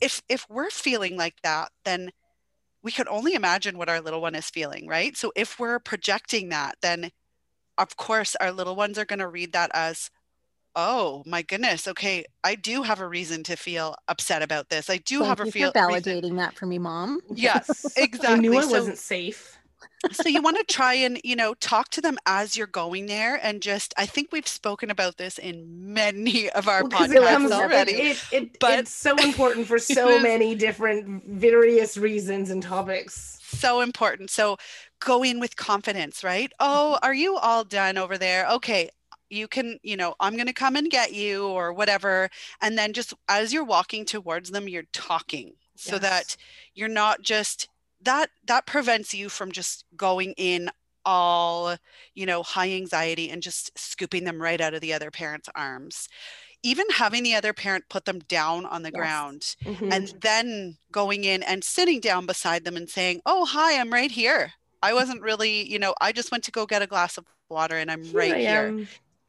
[0.03, 2.11] if if we're feeling like that, then
[2.83, 5.17] we can only imagine what our little one is feeling, right?
[5.17, 7.11] So if we're projecting that, then
[7.79, 10.11] of course, our little ones are going to read that as,
[10.75, 14.89] oh my goodness, okay, I do have a reason to feel upset about this.
[14.89, 16.37] I do Thank have a feel validating reason.
[16.37, 17.21] that for me, mom.
[17.35, 18.29] Yes, exactly.
[18.35, 19.59] I knew I so, wasn't safe.
[20.13, 23.39] so you want to try and you know talk to them as you're going there
[23.43, 27.53] and just i think we've spoken about this in many of our well, podcasts it
[27.53, 33.39] already it, it, but it's so important for so many different various reasons and topics
[33.43, 34.57] so important so
[35.05, 36.53] go in with confidence, right?
[36.61, 38.49] Oh, are you all done over there?
[38.49, 38.91] Okay,
[39.31, 42.29] you can, you know, I'm going to come and get you or whatever.
[42.61, 46.03] And then just as you're walking towards them, you're talking so yes.
[46.03, 46.37] that
[46.75, 47.69] you're not just
[48.03, 50.71] that that prevents you from just going in
[51.05, 51.77] all
[52.15, 56.09] you know high anxiety and just scooping them right out of the other parent's arms
[56.63, 58.97] even having the other parent put them down on the yes.
[58.97, 59.93] ground mm-hmm.
[59.93, 64.13] and then going in and sitting down beside them and saying oh hi i'm right
[64.13, 64.53] here
[64.83, 67.77] I wasn't really, you know, I just went to go get a glass of water
[67.77, 68.87] and I'm here right here.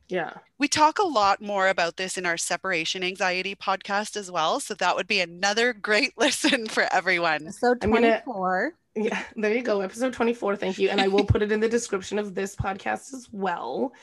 [0.09, 0.33] Yeah.
[0.57, 4.59] We talk a lot more about this in our separation anxiety podcast as well.
[4.59, 7.51] So that would be another great listen for everyone.
[7.51, 8.73] So 24.
[8.95, 9.81] Gonna, yeah, there you go.
[9.81, 10.55] Episode 24.
[10.55, 10.89] Thank you.
[10.89, 13.93] And I will put it in the description of this podcast as well.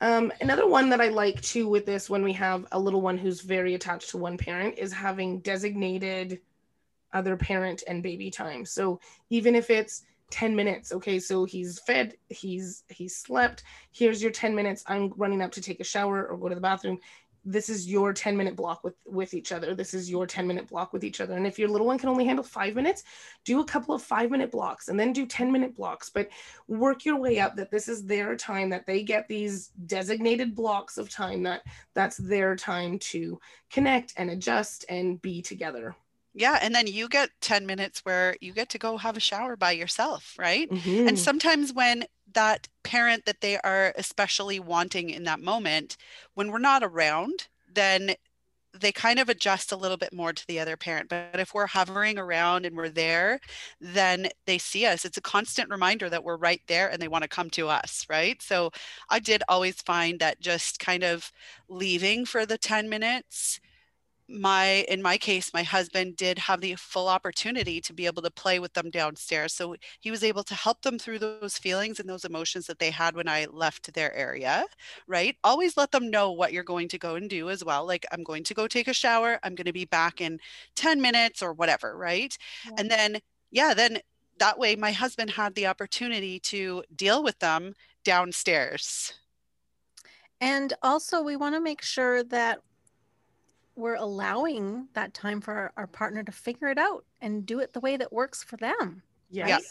[0.00, 3.18] Um, another one that I like too with this when we have a little one
[3.18, 6.40] who's very attached to one parent is having designated
[7.12, 8.64] other parent and baby time.
[8.64, 9.00] So
[9.30, 11.18] even if it's 10 minutes okay?
[11.18, 13.62] So he's fed he's he's slept.
[13.92, 14.84] Here's your 10 minutes.
[14.86, 16.98] I'm running up to take a shower or go to the bathroom.
[17.44, 19.74] This is your 10 minute block with with each other.
[19.74, 21.36] This is your 10 minute block with each other.
[21.36, 23.04] And if your little one can only handle five minutes
[23.44, 26.10] do a couple of five minute blocks and then do 10 minute blocks.
[26.10, 26.28] But
[26.66, 30.98] work your way up that this is their time that they get these designated blocks
[30.98, 31.62] of time that
[31.94, 35.96] that's their time to connect and adjust and be together
[36.38, 36.58] yeah.
[36.62, 39.72] And then you get 10 minutes where you get to go have a shower by
[39.72, 40.70] yourself, right?
[40.70, 41.08] Mm-hmm.
[41.08, 45.96] And sometimes when that parent that they are especially wanting in that moment,
[46.34, 48.14] when we're not around, then
[48.72, 51.08] they kind of adjust a little bit more to the other parent.
[51.08, 53.40] But if we're hovering around and we're there,
[53.80, 55.04] then they see us.
[55.04, 58.06] It's a constant reminder that we're right there and they want to come to us,
[58.08, 58.40] right?
[58.40, 58.70] So
[59.08, 61.32] I did always find that just kind of
[61.68, 63.58] leaving for the 10 minutes
[64.28, 68.30] my in my case my husband did have the full opportunity to be able to
[68.30, 69.54] play with them downstairs.
[69.54, 72.90] So he was able to help them through those feelings and those emotions that they
[72.90, 74.64] had when i left their area
[75.06, 75.36] right?
[75.44, 78.22] Always let them know what you're going to go and do as well like i'm
[78.22, 79.38] going to go take a shower.
[79.42, 80.38] I'm going to be back in
[80.76, 82.36] 10 minutes or whatever right?
[82.66, 82.72] Yeah.
[82.78, 83.20] and then
[83.50, 83.98] yeah then
[84.38, 87.74] that way my husband had the opportunity to deal with them
[88.04, 89.14] downstairs.
[90.40, 92.60] And also we want to make sure that
[93.78, 97.72] we're allowing that time for our, our, partner to figure it out and do it
[97.72, 99.02] the way that works for them.
[99.30, 99.48] Yes.
[99.48, 99.62] Yep.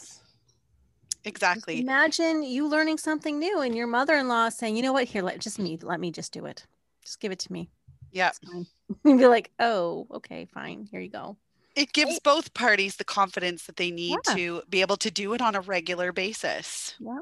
[1.24, 1.74] Exactly.
[1.74, 5.38] Just imagine you learning something new and your mother-in-law saying, you know what, here, let
[5.40, 6.64] just me, let me just do it.
[7.04, 7.70] Just give it to me.
[8.10, 8.30] Yeah.
[8.52, 8.66] and
[9.18, 10.88] be like, oh, okay, fine.
[10.90, 11.36] Here you go.
[11.76, 14.34] It gives both parties the confidence that they need yeah.
[14.34, 16.94] to be able to do it on a regular basis.
[16.98, 17.20] Yeah.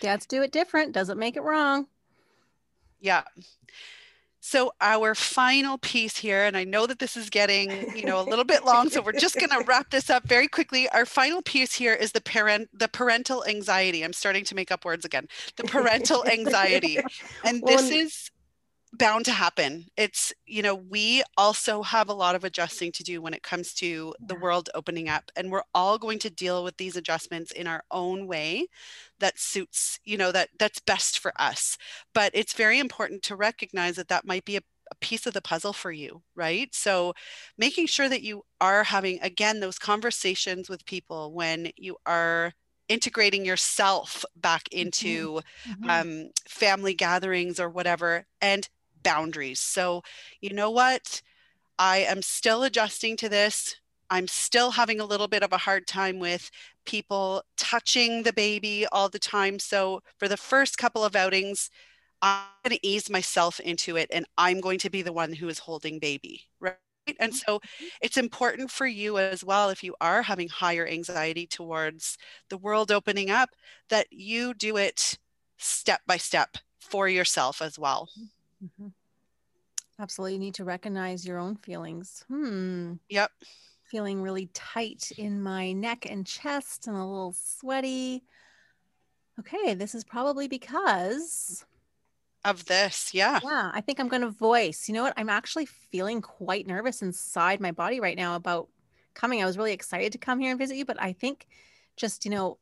[0.00, 0.92] Dads do it different.
[0.92, 1.86] Doesn't make it wrong.
[3.00, 3.24] Yeah.
[4.48, 8.24] So our final piece here, and I know that this is getting, you know, a
[8.24, 10.88] little bit long, so we're just going to wrap this up very quickly.
[10.88, 14.02] Our final piece here is the parent, the parental anxiety.
[14.02, 15.28] I'm starting to make up words again.
[15.56, 16.98] The parental anxiety,
[17.44, 18.30] and well, this is
[18.98, 19.86] bound to happen.
[19.96, 23.72] It's, you know, we also have a lot of adjusting to do when it comes
[23.74, 25.30] to the world opening up.
[25.36, 28.66] And we're all going to deal with these adjustments in our own way
[29.20, 31.78] that suits, you know, that that's best for us.
[32.12, 35.42] But it's very important to recognize that that might be a a piece of the
[35.42, 36.74] puzzle for you, right?
[36.74, 37.12] So
[37.58, 42.52] making sure that you are having, again, those conversations with people when you are
[42.88, 44.80] integrating yourself back mm-hmm.
[44.80, 45.90] into mm-hmm.
[45.90, 48.68] um, family gatherings or whatever and
[49.02, 49.60] boundaries.
[49.60, 50.02] So,
[50.40, 51.22] you know what?
[51.78, 53.76] I am still adjusting to this.
[54.10, 56.50] I'm still having a little bit of a hard time with
[56.86, 59.58] people touching the baby all the time.
[59.58, 61.70] So, for the first couple of outings,
[62.22, 65.48] I'm going to ease myself into it and I'm going to be the one who
[65.48, 66.76] is holding baby, right?
[67.18, 67.86] And so mm-hmm.
[68.02, 72.18] it's important for you as well, if you are having higher anxiety towards
[72.50, 73.50] the world opening up,
[73.88, 75.18] that you do it
[75.56, 78.08] step by step for yourself as well.
[78.64, 78.88] Mm-hmm.
[80.00, 80.34] Absolutely.
[80.34, 82.24] You need to recognize your own feelings.
[82.28, 82.94] Hmm.
[83.08, 83.30] Yep.
[83.84, 88.22] Feeling really tight in my neck and chest and a little sweaty.
[89.40, 91.64] Okay, this is probably because
[92.44, 93.12] of this.
[93.12, 93.40] Yeah.
[93.42, 93.70] Yeah.
[93.72, 94.88] I think I'm going to voice.
[94.88, 95.14] You know what?
[95.16, 98.68] I'm actually feeling quite nervous inside my body right now about
[99.14, 99.42] coming.
[99.42, 101.46] I was really excited to come here and visit you, but I think
[101.96, 102.58] just, you know,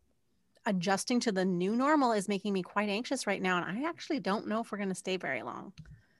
[0.66, 3.62] adjusting to the new normal is making me quite anxious right now.
[3.62, 5.72] And I actually don't know if we're going to stay very long.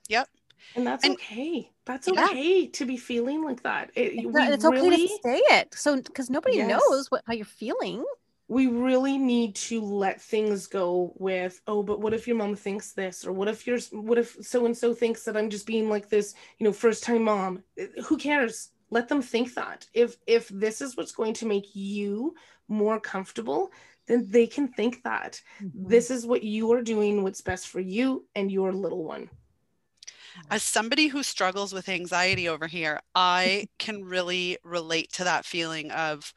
[0.09, 0.27] Yep.
[0.75, 1.71] And that's and, okay.
[1.85, 2.25] That's yeah.
[2.25, 3.91] okay to be feeling like that.
[3.95, 5.73] It, it's really, okay to say it.
[5.73, 6.69] So, because nobody yes.
[6.69, 8.03] knows what how you're feeling.
[8.49, 12.93] We really need to let things go with, oh, but what if your mom thinks
[12.93, 15.89] this, or what if you're, what if so and so thinks that I'm just being
[15.89, 17.63] like this, you know, first time mom.
[18.05, 18.69] Who cares?
[18.89, 19.85] Let them think that.
[19.93, 22.35] If if this is what's going to make you
[22.69, 23.71] more comfortable,
[24.07, 25.89] then they can think that mm-hmm.
[25.89, 29.29] this is what you are doing, what's best for you and your little one
[30.49, 35.91] as somebody who struggles with anxiety over here, I can really relate to that feeling
[35.91, 36.33] of,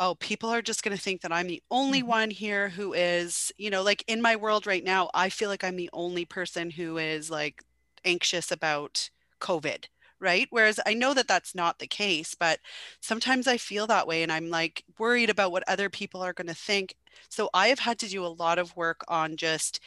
[0.00, 2.08] oh, people are just going to think that I'm the only mm-hmm.
[2.08, 5.64] one here who is, you know, like in my world right now, I feel like
[5.64, 7.62] I'm the only person who is like
[8.04, 9.10] anxious about
[9.40, 9.86] COVID.
[10.20, 10.46] Right.
[10.50, 12.60] Whereas I know that that's not the case, but
[13.00, 16.46] sometimes I feel that way and I'm like worried about what other people are going
[16.46, 16.94] to think.
[17.28, 19.80] So I have had to do a lot of work on just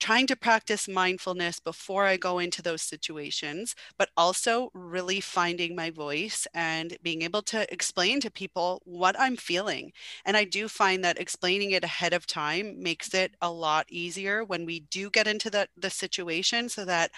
[0.00, 5.90] trying to practice mindfulness before I go into those situations, but also really finding my
[5.90, 9.92] voice and being able to explain to people what I'm feeling.
[10.24, 14.44] And I do find that explaining it ahead of time makes it a lot easier
[14.44, 17.12] when we do get into the, the situation so that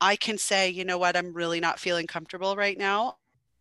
[0.00, 3.16] I can say, you know what, I'm really not feeling comfortable right now.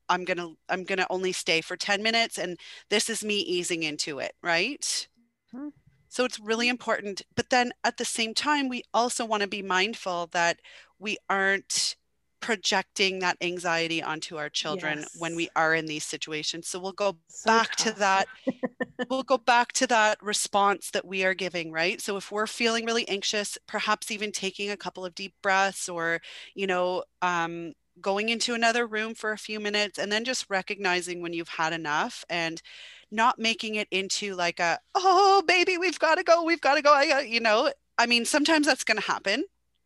[0.09, 2.59] I'm going to I'm going to only stay for 10 minutes and
[2.89, 5.07] this is me easing into it, right?
[5.55, 5.69] Mm-hmm.
[6.09, 7.23] So it's really important.
[7.35, 10.59] But then at the same time, we also want to be mindful that
[10.99, 11.95] we aren't
[12.43, 15.15] projecting that anxiety onto our children yes.
[15.17, 16.67] when we are in these situations.
[16.67, 17.93] So we'll go so back tough.
[17.93, 18.27] to that.
[19.09, 22.01] we'll go back to that response that we are giving, right?
[22.01, 26.19] So if we're feeling really anxious, perhaps even taking a couple of deep breaths or,
[26.53, 27.71] you know, um,
[28.01, 31.71] going into another room for a few minutes and then just recognizing when you've had
[31.71, 32.61] enough and
[33.09, 36.81] not making it into like a oh baby we've got to go we've got to
[36.81, 39.43] go I you know i mean sometimes that's going to happen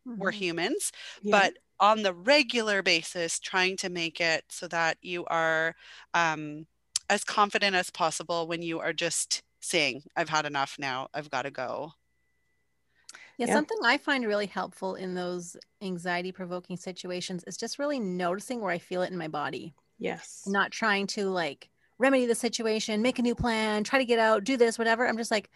[0.08, 0.18] mm-hmm.
[0.18, 0.90] we're humans
[1.20, 1.38] yeah.
[1.38, 5.74] but on the regular basis trying to make it so that you are
[6.14, 6.66] um,
[7.10, 11.42] as confident as possible when you are just saying i've had enough now i've got
[11.42, 11.92] to go
[13.38, 18.00] yeah, yeah, something I find really helpful in those anxiety provoking situations is just really
[18.00, 19.74] noticing where I feel it in my body.
[19.98, 20.42] Yes.
[20.44, 24.42] Not trying to like remedy the situation, make a new plan, try to get out,
[24.42, 25.06] do this, whatever.
[25.06, 25.50] I'm just like,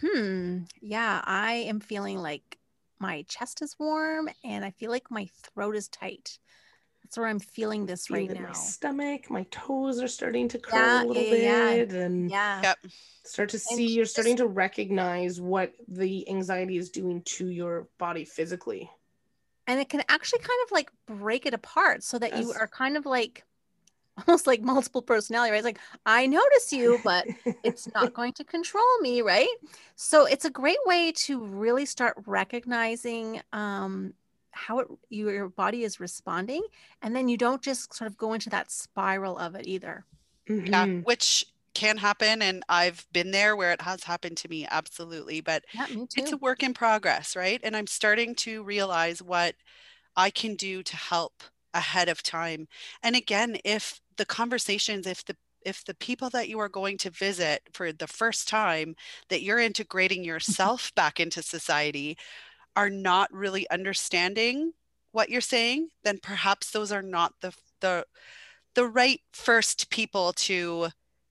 [0.00, 2.58] hmm, yeah, I am feeling like
[2.98, 6.38] my chest is warm and I feel like my throat is tight.
[7.02, 8.46] That's where I'm feeling this right now.
[8.46, 12.00] My stomach, my toes are starting to curl yeah, a little yeah, bit, yeah.
[12.00, 12.74] and yeah,
[13.24, 13.94] start to see.
[13.94, 18.90] you're starting to recognize what the anxiety is doing to your body physically,
[19.66, 22.40] and it can actually kind of like break it apart so that yes.
[22.40, 23.44] you are kind of like
[24.26, 25.58] almost like multiple personality, right?
[25.58, 27.26] It's like, I notice you, but
[27.62, 29.48] it's not going to control me, right?
[29.96, 34.14] So it's a great way to really start recognizing um,
[34.52, 36.62] how it, your body is responding.
[37.02, 40.04] And then you don't just sort of go into that spiral of it either.
[40.48, 40.66] Mm-hmm.
[40.66, 42.40] Yeah, which can happen.
[42.40, 45.40] And I've been there where it has happened to me, absolutely.
[45.40, 45.86] But yeah,
[46.16, 47.60] it's a work in progress, right?
[47.64, 49.56] And I'm starting to realize what
[50.16, 51.42] I can do to help
[51.74, 52.68] ahead of time.
[53.02, 57.10] And again, if the conversations, if the if the people that you are going to
[57.10, 58.94] visit for the first time
[59.30, 62.16] that you're integrating yourself back into society
[62.76, 64.72] are not really understanding
[65.12, 68.04] what you're saying, then perhaps those are not the the
[68.74, 70.88] the right first people to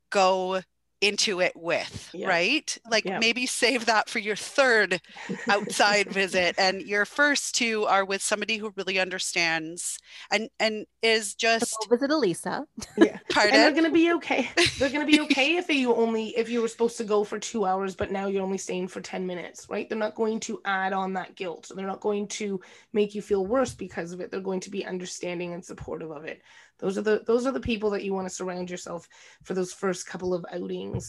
[0.10, 0.62] go
[1.04, 2.28] into it with, yeah.
[2.28, 2.78] right?
[2.90, 3.20] Like yeah.
[3.20, 5.02] maybe save that for your third
[5.50, 10.00] outside visit and your first two are with somebody who really understands
[10.32, 12.66] and and is just so visit Elisa.
[12.98, 13.20] Yeah.
[13.30, 13.54] Pardon?
[13.54, 14.50] And they're gonna be okay.
[14.80, 17.66] They're gonna be okay if you only if you were supposed to go for two
[17.66, 19.90] hours, but now you're only staying for 10 minutes, right?
[19.90, 21.70] They're not going to add on that guilt.
[21.76, 22.62] They're not going to
[22.94, 24.32] make you feel worse because of it.
[24.32, 26.42] They're going to be understanding and supportive of it
[26.84, 29.08] those are the those are the people that you want to surround yourself
[29.44, 31.00] for those first couple of outings um,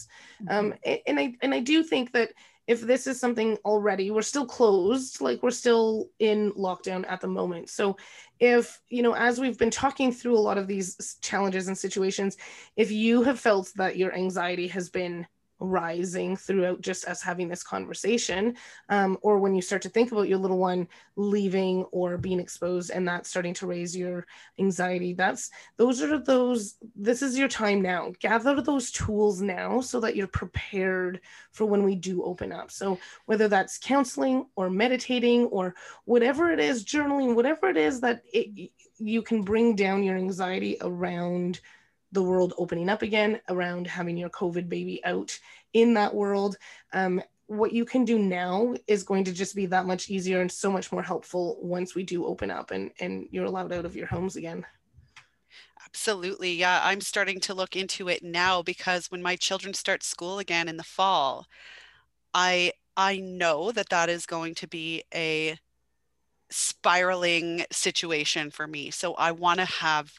[0.47, 0.49] mm-hmm.
[0.49, 0.73] um,
[1.07, 2.31] and i and i do think that
[2.67, 7.27] if this is something already we're still closed like we're still in lockdown at the
[7.27, 7.95] moment so
[8.39, 12.37] if you know as we've been talking through a lot of these challenges and situations
[12.75, 15.25] if you have felt that your anxiety has been
[15.59, 18.55] rising throughout just us having this conversation
[18.89, 22.91] um, or when you start to think about your little one leaving or being exposed
[22.91, 24.25] and that's starting to raise your
[24.59, 28.13] anxiety that's those are those this is your time now.
[28.19, 32.71] Gather those tools now so that you're prepared for when we do open up.
[32.71, 35.75] So whether that's counseling or meditating or
[36.05, 40.77] whatever it is journaling whatever it is that it, you can bring down your anxiety
[40.81, 41.59] around
[42.15, 45.37] the world opening up again, around having your COVID baby out
[45.73, 46.57] in that world.
[46.93, 50.51] Um, what you can do now is going to just be that much easier and
[50.51, 53.95] so much more helpful once we do open up and, and you're allowed out of
[53.95, 54.65] your homes again.
[55.85, 56.53] Absolutely.
[56.53, 60.67] Yeah, I'm starting to look into it now because when my children start school again
[60.67, 61.45] in the fall,
[62.33, 65.57] I I know that that is going to be a
[66.49, 68.91] spiraling situation for me.
[68.91, 70.13] So I want to have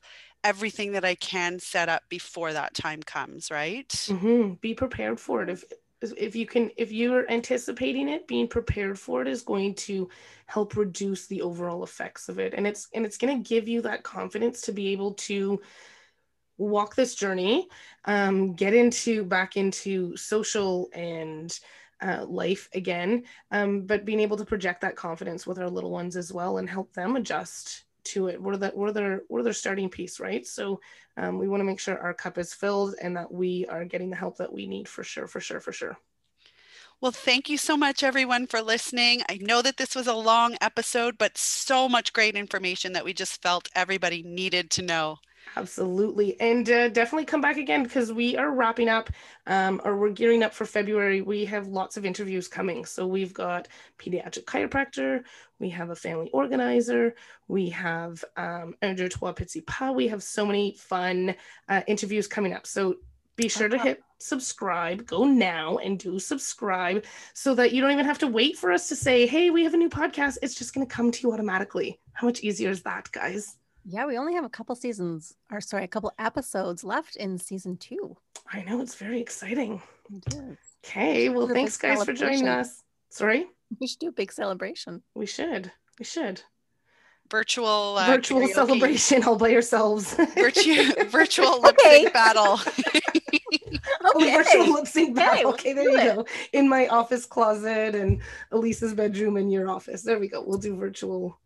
[0.47, 3.89] everything that I can set up before that time comes, right?
[3.89, 4.55] Mm-hmm.
[4.55, 5.51] Be prepared for it.
[5.51, 5.65] If
[6.01, 10.09] if you can if you're anticipating it being prepared for it is going to
[10.45, 13.81] help reduce the overall effects of it and it's and it's going to give you
[13.81, 15.59] that confidence to be able to
[16.59, 17.67] walk this journey
[18.05, 21.59] um, get into back into social and
[22.03, 26.15] uh, life again um, but being able to project that confidence with our little ones
[26.15, 28.41] as well and help them adjust to it.
[28.41, 30.47] We're the we're their we're their starting piece, right?
[30.47, 30.81] So
[31.17, 34.11] um, we want to make sure our cup is filled and that we are getting
[34.11, 35.97] the help that we need for sure, for sure, for sure.
[37.01, 39.23] Well, thank you so much, everyone, for listening.
[39.29, 43.13] I know that this was a long episode, but so much great information that we
[43.13, 45.19] just felt everybody needed to know.
[45.55, 46.39] Absolutely.
[46.41, 49.11] And uh, definitely come back again because we are wrapping up
[49.47, 51.23] um, or we're gearing up for February.
[51.23, 52.85] We have lots of interviews coming.
[52.85, 53.69] So we've got
[53.99, 55.25] pediatric chiropractor,
[55.59, 57.15] we have a family organizer,
[57.49, 59.09] we have um, Andrew
[59.67, 59.93] Pa.
[59.93, 61.35] We have so many fun
[61.69, 62.67] uh, interviews coming up.
[62.67, 62.97] So
[63.37, 65.07] be sure to hit subscribe.
[65.07, 68.89] Go now and do subscribe so that you don't even have to wait for us
[68.89, 70.39] to say, hey, we have a new podcast.
[70.43, 72.01] It's just going to come to you automatically.
[72.13, 73.57] How much easier is that, guys?
[73.89, 77.77] Yeah, we only have a couple seasons, or sorry, a couple episodes left in season
[77.77, 78.17] two.
[78.53, 79.81] I know it's very exciting.
[80.13, 80.59] It is.
[80.85, 82.83] Okay, well, thanks guys for joining us.
[83.11, 83.47] Sorry,
[83.81, 85.03] we should do a big celebration.
[85.15, 85.71] We should.
[86.01, 86.43] We should.
[87.31, 88.55] Virtual uh, virtual karaoke.
[88.55, 90.15] celebration all by yourselves.
[90.35, 92.55] Virtual virtual lip sync battle.
[94.17, 94.37] okay.
[94.37, 95.53] Virtual lip sync battle.
[95.53, 96.15] Okay, there you it.
[96.17, 96.27] go.
[96.53, 98.21] In my office closet and
[98.51, 100.03] Elisa's bedroom in your office.
[100.03, 100.43] There we go.
[100.45, 101.39] We'll do virtual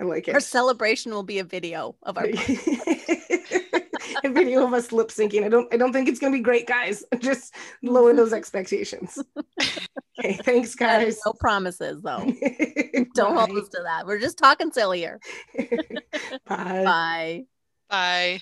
[0.00, 0.34] I like it.
[0.34, 2.26] Our celebration will be a video of our
[4.24, 5.44] a video of us lip syncing.
[5.44, 7.04] I don't I don't think it's gonna be great, guys.
[7.18, 9.18] Just lower those expectations.
[10.18, 11.18] okay, thanks guys.
[11.26, 12.24] No promises though.
[13.14, 14.06] don't hold us to that.
[14.06, 15.20] We're just talking silly here.
[16.46, 16.84] Bye.
[16.84, 17.44] Bye.
[17.88, 18.40] Bye.